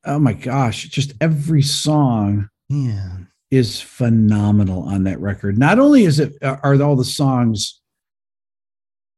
[0.06, 3.18] oh my gosh, just every song Yeah.
[3.52, 5.58] Is phenomenal on that record.
[5.58, 7.80] Not only is it are all the songs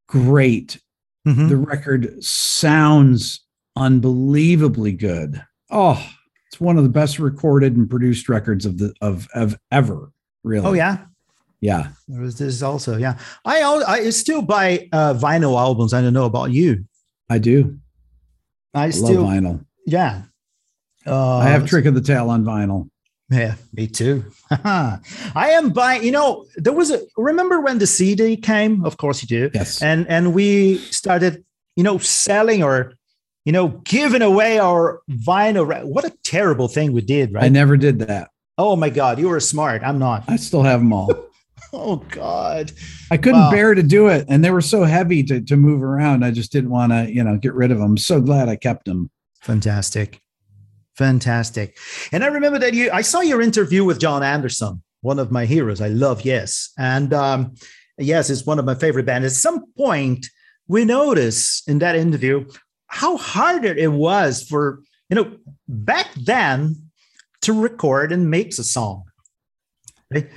[0.08, 0.80] great,
[1.28, 1.50] Mhm.
[1.50, 3.42] the record sounds
[3.76, 5.44] unbelievably good.
[5.70, 6.02] Oh,
[6.48, 10.12] it's one of the best recorded and produced records of the of of ever.
[10.44, 10.66] Really?
[10.66, 11.06] Oh yeah.
[11.60, 11.90] yeah.
[12.08, 12.98] There was this also.
[12.98, 13.18] Yeah.
[13.44, 15.94] I I still buy uh, vinyl albums.
[15.94, 16.86] I don't know about you.
[17.30, 17.78] I do.
[18.74, 19.66] I I still love vinyl.
[19.86, 20.24] yeah.
[21.06, 22.90] Uh, I have Trick of the Tail on vinyl.
[23.30, 24.24] Yeah, me too.
[24.52, 25.00] I
[25.36, 26.04] am buying.
[26.04, 27.02] You know, there was a.
[27.18, 28.86] Remember when the CD came?
[28.86, 29.52] Of course you do.
[29.54, 29.82] Yes.
[29.82, 31.44] And and we started,
[31.76, 32.94] you know, selling or,
[33.44, 35.84] you know, giving away our vinyl.
[35.84, 37.44] What a terrible thing we did, right?
[37.44, 38.30] I never did that.
[38.58, 39.84] oh my God, you were smart.
[39.84, 40.24] I'm not.
[40.30, 41.10] I still have them all.
[41.74, 42.72] Oh God.
[43.12, 43.52] I couldn't Wow.
[43.52, 46.24] bear to do it, and they were so heavy to to move around.
[46.24, 47.98] I just didn't want to, you know, get rid of them.
[47.98, 49.12] so glad I kept them.
[49.42, 50.22] Fantastic.
[50.98, 51.78] Fantastic.
[52.12, 55.46] And I remember that you I saw your interview with Jon Anderson, one of my
[55.46, 55.82] heroes.
[55.82, 56.72] I love Yes.
[56.78, 57.56] And um,
[57.98, 59.26] Yes is one of my favorite bands.
[59.26, 60.28] At some point,
[60.68, 62.46] we notice in that interview
[62.88, 66.76] how hard it was for, you know, back then
[67.42, 69.04] to record and make a song.
[70.14, 70.30] Right?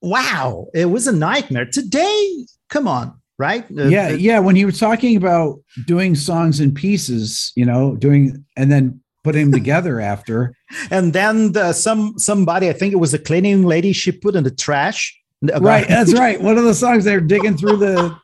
[0.00, 1.66] wow, it was a nightmare.
[1.66, 3.64] Today, come on, right?
[3.76, 4.38] Uh, yeah, uh, yeah.
[4.38, 9.50] When he was talking about doing songs in pieces, you know, doing and then putting
[9.50, 10.54] them together after.
[10.90, 14.44] And then the, some somebody, I think it was a cleaning lady, she put in
[14.44, 15.00] the trash.
[15.42, 16.40] Right, that's right.
[16.40, 18.16] One of the songs they're digging through the.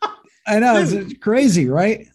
[0.46, 2.06] I know it's crazy, right?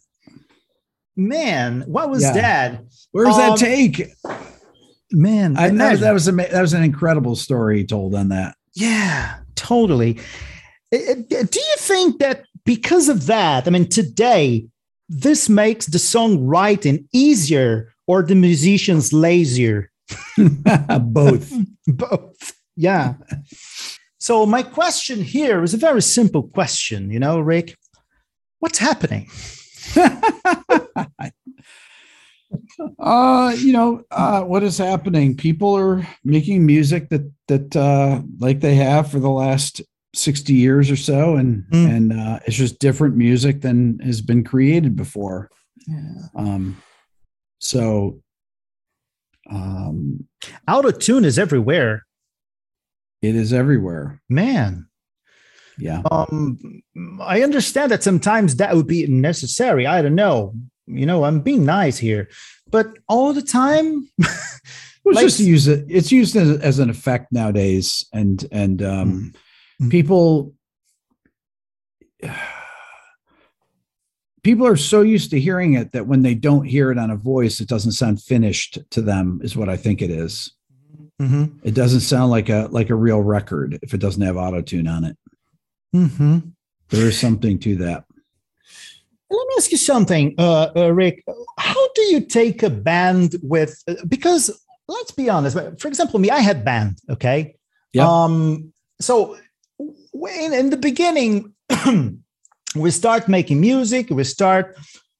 [1.15, 2.33] Man, what was Yeah.
[2.33, 2.83] that?
[3.11, 4.07] Where's Um, that take?
[5.11, 6.01] Man, I, was, imagine.
[6.01, 8.55] that was ama- that was an incredible story told on that.
[8.75, 10.19] Yeah, totally.
[10.91, 10.97] Do
[11.69, 14.67] you think that because of that, I mean, today,
[15.09, 19.91] this makes the songwriting easier or the musicians lazier?
[20.99, 21.53] Both.
[21.87, 22.53] Both.
[22.75, 23.13] Yeah.
[24.17, 27.77] so, my question here is a very simple question, you know, Rick.
[28.61, 29.29] What's happening?
[32.99, 35.37] uh, you know, uh, what is happening?
[35.37, 39.81] People are making music that that uh, like they have for the last
[40.15, 41.95] sixty years or so, and Mm.
[41.95, 45.49] and uh, it's just different music than has been created before.
[46.35, 46.77] Um,
[47.59, 48.19] so,
[49.49, 50.27] um,
[50.67, 52.05] out of tune is everywhere.
[53.21, 54.21] it is everywhere.
[54.29, 54.87] Man,
[55.77, 56.01] Yeah.
[56.11, 56.57] um
[57.21, 60.53] i understand that sometimes that would be necessary i don't know
[60.87, 62.27] you know i'm being nice here
[62.69, 63.87] but all the time
[65.05, 65.85] Well, Like- it's just use it.
[65.87, 69.33] It's used as, as an effect nowadays, and and um,
[69.81, 69.89] Mm.
[69.89, 70.53] people
[74.43, 77.15] people are so used to hearing it that when they don't hear it on a
[77.15, 79.39] voice, it doesn't sound finished to them.
[79.43, 80.51] Is what I think it is.
[81.21, 81.45] mm-hmm.
[81.63, 84.87] It doesn't sound like a like a real record if it doesn't have auto tune
[84.87, 85.17] on it.
[85.95, 86.39] Mm-hmm.
[86.89, 88.03] There is something to that.
[89.31, 91.23] let me ask you something uh, uh rick
[91.59, 94.49] how do you take a band with because
[94.87, 97.55] let's be honest for example me i had band okay
[97.93, 98.07] Yeah.
[98.09, 99.37] um so
[100.13, 101.53] when in the beginning
[102.75, 104.77] we start making music we start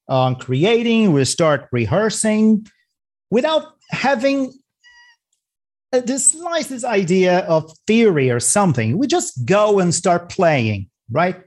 [0.08, 2.66] um, creating we start rehearsing
[3.30, 4.52] without having
[5.92, 11.42] this slightest idea of theory or something we just go and start playing right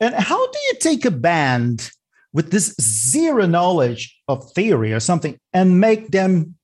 [0.00, 1.90] and how do you take a band
[2.32, 6.54] with this zero knowledge of theory or something and make them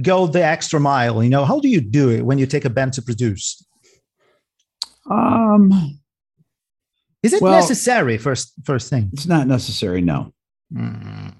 [0.00, 1.22] go the extra mile?
[1.22, 3.64] You know, how do you do it when you take a band to produce?
[5.10, 6.00] Um,
[7.22, 9.10] Is it Well- necessary first first thing?
[9.12, 10.00] it's not necessary.
[10.00, 10.32] No,
[10.72, 11.34] Mm.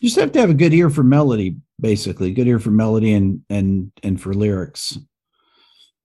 [0.00, 3.12] you just have to have a good ear for melody, basically, good ear for melody
[3.12, 4.98] and and and for lyrics.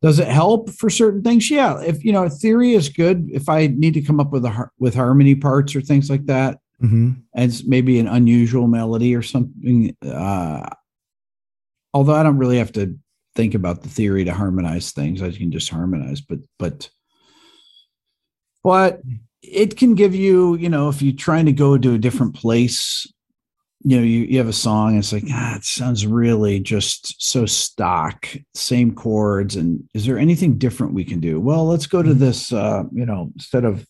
[0.02, 1.50] Does it help for certain things?
[1.50, 3.28] Yeah, if you know, theory is good.
[3.32, 6.26] If I need to come up with a har- with harmony parts or things like
[6.28, 7.12] that, Mm-hmm.
[7.34, 9.96] and maybe an unusual melody or something.
[10.06, 10.70] Uh,
[11.94, 12.96] although I don't really have to
[13.36, 16.22] think about the theory to harmonize things, I can just harmonize.
[16.22, 16.90] But but
[18.68, 19.02] but
[19.42, 23.08] it can give you, you know, if you're trying to go to a different place,
[23.86, 27.16] you know, you, you have a song, and it's like, ah, it sounds really just
[27.24, 29.56] so stock, same chords.
[29.56, 31.40] And is there anything different we can do?
[31.40, 33.88] Well, let's go to this, uh, you know, instead of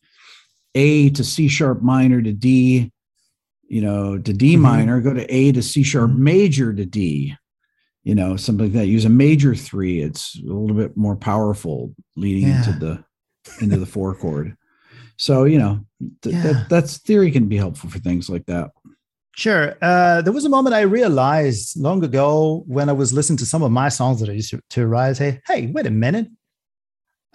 [0.76, 2.92] A to C sharp minor to D,
[3.68, 4.62] you know, to D Mhm.
[4.62, 6.18] minor, go to A to C sharp Mhm.
[6.20, 7.34] major to D,
[8.04, 8.86] you know, something like that.
[8.86, 10.02] Use a major three.
[10.02, 13.04] It's a little bit more powerful leading into the
[13.62, 14.56] into the four chord.
[15.18, 15.80] So, you know,
[16.22, 16.44] th- Yeah.
[16.44, 18.72] that that's theory can be helpful for things like that.
[19.36, 19.76] Sure.
[19.82, 23.62] Uh, there was a moment I realized long ago when I was listening to some
[23.62, 25.18] of my songs that I used to, to write.
[25.20, 26.28] Hey, hey, wait a minute!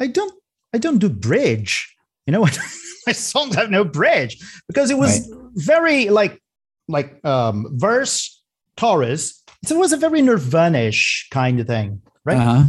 [0.00, 0.32] I don't,
[0.74, 1.94] I don't do bridge.
[2.26, 2.58] You know what?
[3.06, 6.40] my songs have no bridge because it was very like,
[6.88, 8.42] like um, verse,
[8.76, 9.42] chorus.
[9.64, 12.38] So it was a very Nirvana-ish kind of thing, right?
[12.38, 12.64] Uh-huh.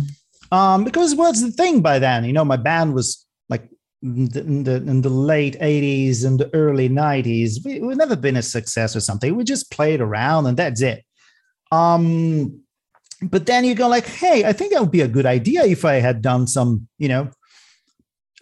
[0.56, 2.24] Um, because what's the thing by then?
[2.26, 3.23] You know, my band was
[4.04, 7.64] in the, in the, in the late 80s and the early 90s.
[7.64, 9.34] We, we've never been a success or something.
[9.34, 11.04] We just played around and that's it.
[11.72, 12.62] Um,
[13.22, 15.86] but then you go like, hey, I think that would be a good idea if
[15.86, 17.30] I had done some, you know,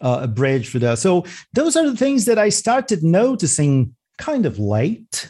[0.01, 0.97] uh, a bridge for that.
[0.97, 5.29] So those are the things that I started noticing kind of late.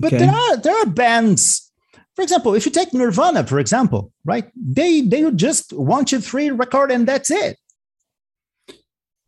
[0.00, 0.24] But Okay.
[0.26, 1.70] there are there are bands,
[2.16, 4.50] for example, if you take Nirvana, for example, right?
[4.56, 7.58] They they would just one, two, three record and that's it.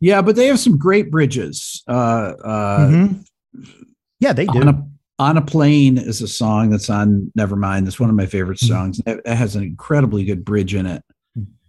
[0.01, 1.83] Yeah, but they have some great bridges.
[1.87, 3.23] Uh, uh, Mhm.
[4.19, 4.59] Yeah, they do.
[4.59, 4.87] on a
[5.19, 7.85] on a plain is a song that's on Nevermind.
[7.85, 8.67] It's one of my favorite Mhm.
[8.67, 8.99] songs.
[9.05, 11.03] It, it has an incredibly good bridge in it.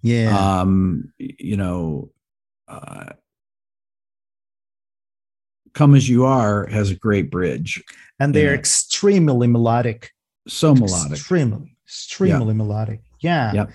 [0.00, 0.60] yeah.
[0.60, 2.10] Um, you know,
[2.66, 3.10] uh,
[5.74, 7.82] "Come as You Are" has a great bridge.
[8.18, 10.12] and they're extremely melodic.
[10.48, 11.12] So melodic.
[11.18, 13.02] Extremely, extremely melodic.
[13.22, 13.52] Yeah.
[13.54, 13.70] Yep.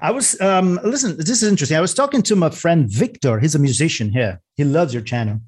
[0.00, 1.76] I was um listen, this is interesting.
[1.76, 3.40] I was talking to my friend Victor.
[3.40, 4.40] He's a musician here.
[4.56, 5.40] He loves your channel.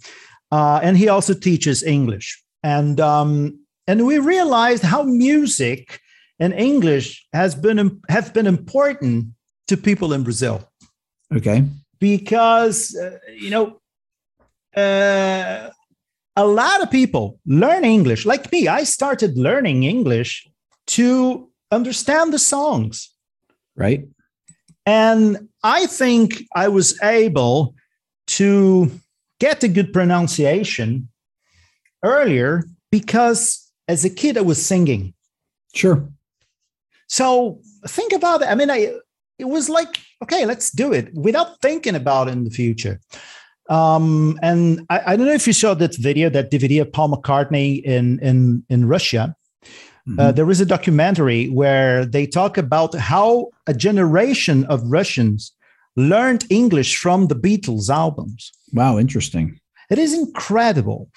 [0.51, 2.43] Uh, and he also teaches English.
[2.63, 6.01] And um and we realized how music
[6.39, 9.27] and English has been have been important
[9.69, 10.69] to people in Brazil
[11.35, 11.65] Okay.
[12.01, 13.81] because uh, you know
[14.77, 15.71] uh,
[16.37, 18.25] a lot of people learn English.
[18.27, 20.49] Like me, I started learning English
[20.87, 23.12] to understand the songs.
[23.77, 24.07] Right.
[24.85, 27.75] And I think I was able
[28.29, 28.91] to
[29.41, 31.09] get a good pronunciation
[32.03, 35.14] earlier because as a kid I was singing.
[35.75, 36.09] Sure.
[37.09, 38.49] So think about it.
[38.49, 38.93] I mean, I
[39.39, 43.01] it was like, okay, let's do it without thinking about it in the future.
[43.68, 47.11] Um, and I, I don't know if you saw that video, that DVD of Paul
[47.11, 49.35] McCartney in in in Russia.
[50.09, 50.19] Mhm.
[50.19, 55.53] Uh, there is a documentary where they talk about how a generation of Russians
[55.97, 58.51] learned English from the Beatles albums.
[58.73, 58.99] wow.
[58.99, 59.59] Interesting.
[59.91, 61.09] It is incredible,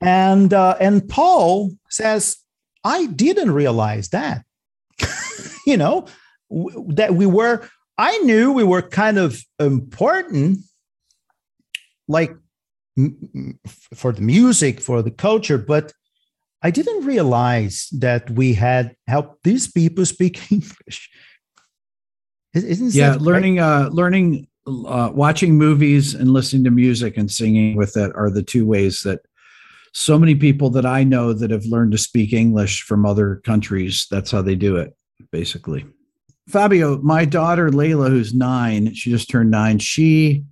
[0.00, 2.36] and uh, and Paul says,
[2.82, 4.44] "I didn't realize that.
[5.66, 6.06] you know,
[6.50, 7.56] w- that we were.
[7.96, 10.58] I knew we were kind of important,
[12.08, 12.32] like
[12.98, 13.58] m-
[13.94, 15.92] for the music, for the culture, but."
[16.64, 21.10] I didn't realize that we had helped these people speak English.
[22.54, 27.96] Isn't yeah learning uh learning uh watching movies and listening to music and singing with
[27.96, 29.20] it are the two ways that
[29.92, 34.06] so many people that i know that have learned to speak english from other countries
[34.10, 34.96] that's how they do it
[35.32, 35.84] basically
[36.48, 40.44] fabio my daughter layla who's nine she just turned nine she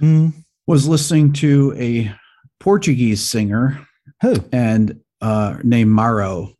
[0.00, 0.32] Mm.
[0.68, 2.14] was listening to a
[2.60, 3.86] portuguese singer
[4.22, 4.36] Who?
[4.52, 6.52] and uh named maro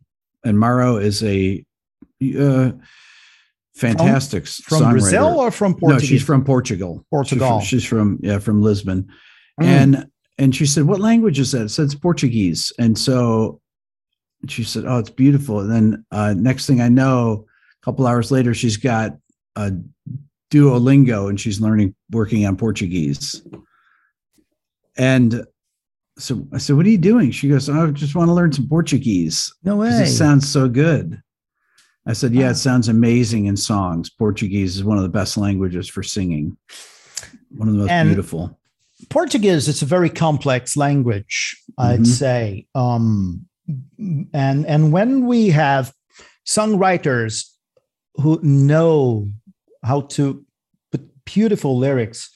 [0.44, 1.64] and maro is a
[2.38, 2.72] uh
[3.74, 4.90] fantastic From songwriter.
[4.92, 6.00] Brazil or from Portugal?
[6.00, 7.04] No, she's from Portugal.
[7.11, 7.61] Portugal.
[7.61, 9.08] She's from, she's from yeah, from Lisbon.
[9.61, 9.64] Mm.
[9.64, 10.06] And
[10.38, 13.61] and she said, "What language is that?" I said, "It's Portuguese." And so
[14.48, 17.46] she said, "Oh, it's beautiful." And then uh, next thing I know,
[17.80, 19.16] a couple hours later, she's got
[19.56, 19.72] a
[20.50, 23.42] Duolingo and she's learning working on Portuguese.
[24.96, 25.44] And
[26.20, 28.68] so I said, "What are you doing?" She goes, "I just want to learn some
[28.68, 29.88] Portuguese." no way.
[29.88, 31.20] It sounds so good.
[32.06, 34.08] I said, Yeah, it sounds amazing in songs.
[34.08, 36.56] Portuguese is one of the best languages for singing,
[37.50, 38.58] one of the most And- beautiful.
[39.10, 42.06] Portuguese it's a very complex language, I'd Mhm.
[42.06, 42.66] say.
[42.74, 43.46] Um,
[44.32, 45.92] and and when we have
[46.46, 47.44] songwriters
[48.16, 49.30] who know
[49.82, 50.44] how to
[50.90, 52.30] put beautiful lyrics,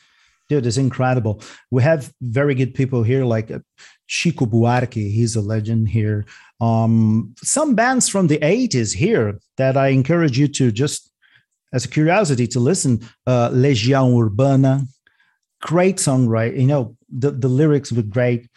[0.49, 1.41] dude, it's incredible.
[1.71, 3.61] We have very good people here, like uh,
[4.07, 4.95] Chico Buarque.
[4.95, 6.27] He's a legend here.
[6.61, 11.11] Um, some bands from the '80s here that I encourage you to just,
[11.73, 13.01] as a curiosity, to listen.
[13.27, 14.83] Uh, Legião Urbana,
[15.61, 16.59] great songwriter.
[16.61, 18.49] You know, the, the lyrics were great.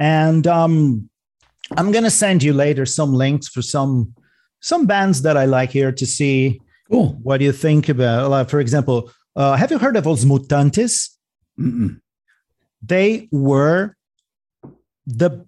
[0.00, 1.08] And um,
[1.76, 4.14] I'm gonna send you later some links for some
[4.60, 6.60] some bands that I like here to see
[6.90, 7.16] Cool.
[7.22, 8.30] what do you think about.
[8.30, 11.10] Like, for example, uh, have you heard of Os Mutantes?
[11.58, 12.00] Mm-mm.
[12.82, 13.96] They were
[15.06, 15.44] the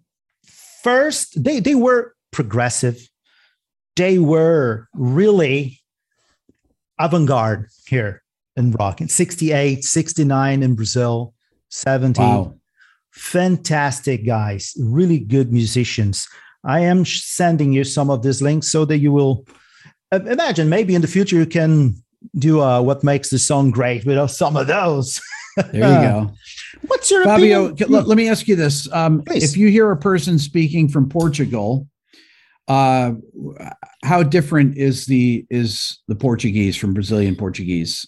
[0.83, 1.43] first.
[1.43, 3.09] They they were progressive.
[3.97, 5.81] They were really
[6.99, 8.23] avant-garde here
[8.57, 11.33] in rock in 68 69 in brazil
[11.71, 12.55] 70 Wow.
[13.11, 16.29] fantastic guys really good musicians
[16.65, 19.47] i am sending you some of these links so that you will
[20.13, 21.95] uh, imagine maybe in the future you can
[22.39, 25.21] do uh, what makes the song great with some of those
[25.57, 26.33] There you go.
[26.87, 27.91] what's your Fabio, opinion?
[27.93, 28.91] let, let me ask you this.
[28.93, 31.87] Um, if you hear a person speaking from Portugal,
[32.69, 33.13] uh,
[34.05, 38.07] how different is the is the Portuguese from Brazilian Portuguese?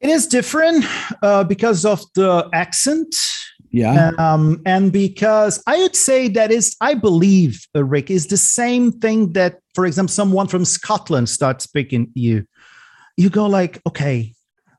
[0.00, 0.84] it is different
[1.22, 3.14] uh, because of the accent
[3.70, 4.10] Yeah.
[4.18, 8.90] um, and because I would say that is, I believe, uh, Rick, is the same
[8.92, 12.44] thing that, for example, someone from Scotland starts speaking you.
[13.16, 14.34] You go like, okay,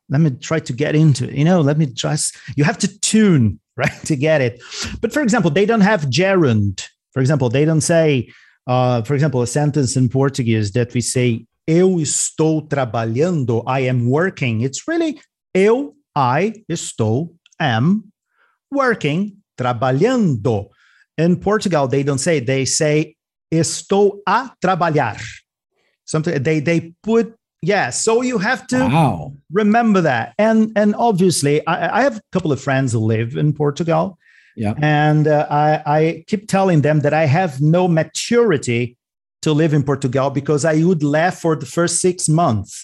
[0.09, 1.35] let me try to get into it.
[1.35, 2.37] You know, let me just.
[2.55, 4.61] You have to tune right to get it.
[5.01, 6.87] But for example, they don't have gerund.
[7.13, 8.31] For example, they don't say,
[8.67, 14.09] uh, for example, a sentence in Portuguese that we say eu estou trabalhando, I am
[14.09, 14.61] working.
[14.61, 15.19] It's really
[15.53, 18.11] eu, I estou, am
[18.71, 20.69] working, trabalhando.
[21.17, 23.15] In Portugal, they don't say, they say
[23.51, 25.17] estou a trabalhar.
[26.05, 27.33] Something they they put,
[27.63, 27.89] yeah.
[27.89, 29.33] So you have to wow.
[29.51, 30.33] remember that.
[30.37, 34.17] And and obviously, I, I have a couple of friends who live in Portugal.
[34.55, 34.73] Yeah.
[34.81, 38.97] And uh, I, I keep telling them that I have no maturity
[39.41, 42.81] to live in Portugal because I would laugh for the first six months.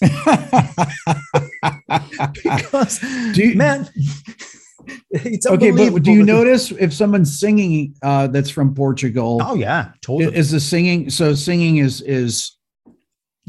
[2.42, 2.98] because,
[3.34, 3.88] Do you- man,
[5.10, 9.40] it's okay, but do you notice if someone's singing uh, that's from Portugal?
[9.42, 10.34] Oh yeah, totally.
[10.36, 12.56] Is the singing so singing is is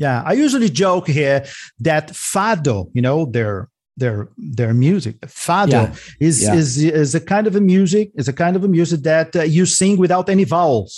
[0.03, 1.39] Yeah, I usually joke here
[1.87, 3.55] that fado, you know, their
[4.01, 4.17] their
[4.57, 5.93] their music, fado Yeah,
[6.27, 6.55] is yeah.
[6.59, 6.67] is
[7.03, 9.65] is a kind of a music, is a kind of a music that uh, you
[9.65, 10.91] sing without any vowels.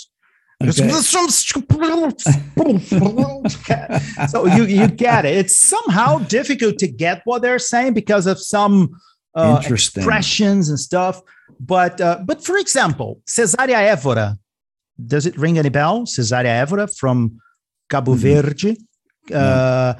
[3.56, 3.98] Okay.
[4.32, 5.34] so you you get it.
[5.42, 8.76] It's somehow difficult to get what they're saying because of some
[9.34, 11.20] uh, expressions and stuff.
[11.60, 14.38] But uh, but for example, Cesária Évora,
[15.12, 15.96] does it ring any bell?
[16.06, 17.16] Cesária Évora from
[17.90, 18.18] Cabo Mhm.
[18.18, 18.76] Verde.
[19.32, 19.94] Uh,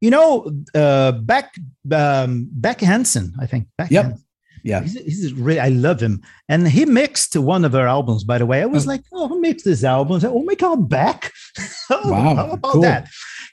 [0.00, 1.54] you know, uh, Beck
[1.92, 3.66] um, Beck Hansen, I think.
[3.78, 4.04] Beck Yep.
[4.04, 4.24] Hansen.
[4.62, 6.22] yeah He's, he's really, I love him.
[6.48, 8.60] And he mixed one of her albums, by the way.
[8.62, 8.90] I was Oh.
[8.90, 10.20] like, oh, who mixed this album?
[10.20, 11.32] Said, oh, my God, Beck.
[11.90, 12.82] oh, Wow, How about cool.
[12.82, 13.08] that?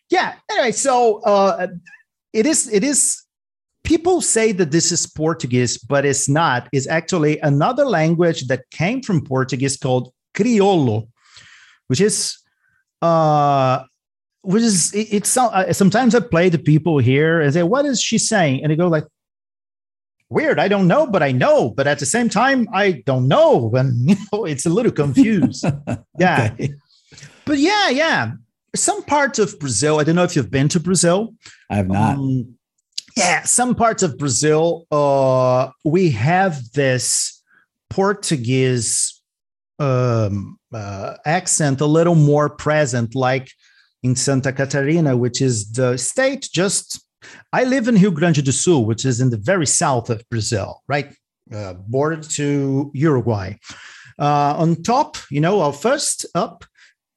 [0.10, 0.34] Yeah.
[0.52, 1.68] Anyway, so uh,
[2.34, 3.24] it is, it is,
[3.84, 6.68] people say that this is Portuguese, but it's not.
[6.74, 11.08] It's actually another language that came from Portuguese called Crioulo,
[11.88, 12.38] which is,
[13.02, 13.84] uh,
[14.44, 18.02] which is, it, it's, uh, sometimes I play the people here and say, what is
[18.02, 18.62] she saying?
[18.64, 19.06] And they go like,
[20.34, 23.72] weird i don't know but i know but at the same time i don't know
[23.76, 25.64] and you know it's a little confused
[26.20, 26.74] yeah Okay.
[27.46, 28.32] but yeah yeah
[28.76, 31.36] some parts of brazil i don't know if you've been to brazil
[31.70, 32.18] I have not.
[32.18, 32.56] Um,
[33.16, 37.44] yeah some parts of brazil uh we have this
[37.92, 39.22] portuguese
[39.78, 43.52] um uh, accent a little more present like
[44.04, 47.04] in santa catarina which is the state just
[47.52, 50.82] I live in Rio Grande do Sul, which is in the very south of Brazil,
[50.88, 51.14] right?
[51.54, 53.54] Uh, border to Uruguay.
[54.20, 56.64] Uh, on top, you know, our first up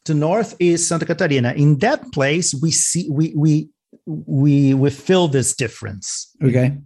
[0.04, 1.52] to north is Santa Catarina.
[1.52, 3.68] In that place, we see we we
[4.06, 6.34] we we feel this difference.
[6.42, 6.78] Okay.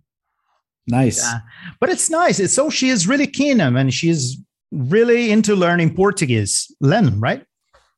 [0.87, 1.23] Nice.
[1.23, 1.41] Yeah.
[1.79, 2.41] But it's nice.
[2.41, 4.39] It's so she is really keen and she's
[4.73, 6.75] really into learning Portuguese.
[6.81, 7.45] Len, right?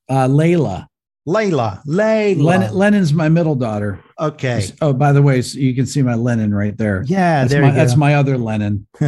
[0.08, 0.86] Uh, Layla.
[1.26, 1.84] Layla.
[1.86, 2.42] Layla.
[2.42, 4.02] Len, Lennon's my middle daughter.
[4.18, 4.66] Okay.
[4.80, 7.04] Oh, by the way, so you can see my Lennon right there.
[7.06, 7.78] Yeah, That's there my, you go.
[7.78, 8.86] that's my other Lennon.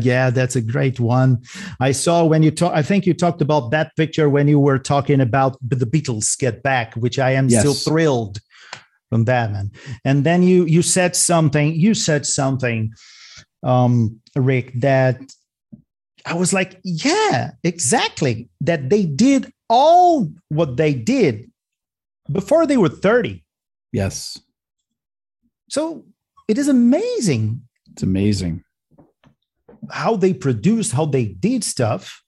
[0.00, 1.42] yeah, that's a great one.
[1.80, 2.72] I saw when you talk.
[2.74, 6.62] I think you talked about that picture when you were talking about the Beatles Get
[6.62, 8.38] Back, which I am still thrilled
[9.10, 9.72] from that man.
[10.04, 11.74] And then you you said something.
[11.74, 12.92] You said something,
[13.64, 15.20] um, Rick, that
[16.28, 18.48] I was like, yeah, exactly.
[18.60, 21.50] That they did all what they did
[22.30, 23.44] before they were thirty.
[23.92, 24.38] Yes.
[25.70, 26.04] So
[26.48, 27.62] it is amazing
[27.92, 28.62] It's amazing.
[29.90, 32.22] how they produced, how they did stuff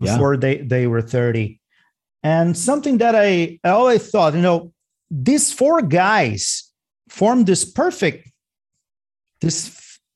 [0.00, 0.12] Yeah.
[0.14, 1.60] before they, they were 30.
[2.22, 4.72] And something that I, I always thought, you know,
[5.10, 6.70] these four guys
[7.08, 8.28] formed this perfect,
[9.40, 9.68] this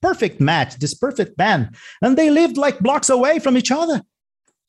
[0.03, 1.75] perfect match, this perfect band.
[2.03, 4.03] And they lived like blocks away from each other.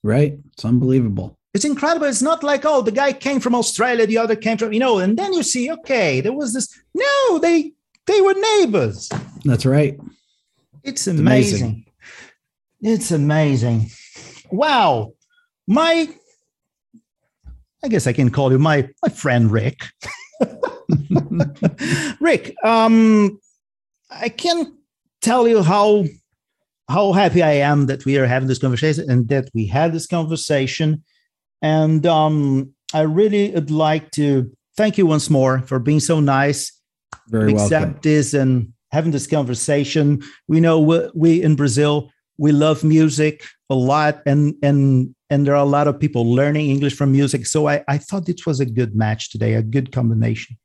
[0.03, 0.38] Right.
[0.53, 1.38] It's unbelievable.
[1.53, 2.07] It's incredible.
[2.07, 4.99] It's not like, oh, the guy came from Australia, the other came from, you know,
[4.99, 6.67] and then you see, okay, there was this.
[6.93, 7.73] No, they
[8.05, 9.09] they were neighbors.
[9.43, 9.99] That's right.
[10.84, 11.63] It's amazing.
[11.63, 11.86] amazing.
[12.82, 13.89] It's amazing.
[14.51, 15.13] Wow.
[15.67, 16.07] My
[17.84, 19.82] I guess I can call you my my friend Rick.
[22.19, 23.39] Rick, um
[24.09, 24.76] I can
[25.22, 26.05] tell you how
[26.89, 30.07] how happy I am that we are having this conversation and that we had this
[30.07, 31.03] conversation.
[31.61, 36.72] And um I really would like to thank you once more for being so nice
[37.28, 37.99] Very accept welcome.
[38.03, 40.22] this and having this conversation.
[40.47, 45.55] We know we, we in Brazil we love music a lot, and and and there
[45.55, 47.45] are a lot of people learning English from music.
[47.45, 50.57] So I I thought this was a good match today, a good combination.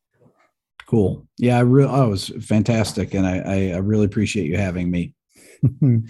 [0.93, 1.27] Cool.
[1.39, 3.15] Yeah, I really oh, it was fantastic.
[3.15, 5.15] And I, I, I really appreciate you having me.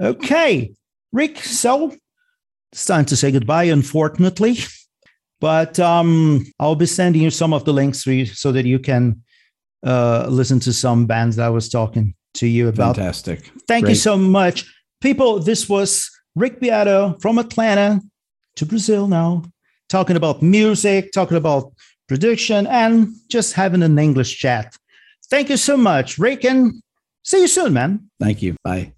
[0.00, 0.72] okay,
[1.12, 1.38] Rick.
[1.38, 1.94] So
[2.72, 4.58] it's time to say goodbye, unfortunately.
[5.40, 8.78] But um, I'll be sending you some of the links for you so that you
[8.78, 9.22] can
[9.84, 12.96] uh, listen to some bands that I was talking to you about.
[12.96, 13.52] Fantastic.
[13.68, 14.64] Thank you so much.
[15.00, 18.00] People, this was Rick Beato from Atlanta
[18.56, 19.44] to Brazil now,
[19.88, 21.72] talking about music, talking about
[22.08, 24.76] production, and just having an English chat.
[25.30, 26.82] Thank you so much, Rick, and
[27.22, 28.10] see you soon, man.
[28.20, 28.56] Thank you.
[28.64, 28.93] Bye.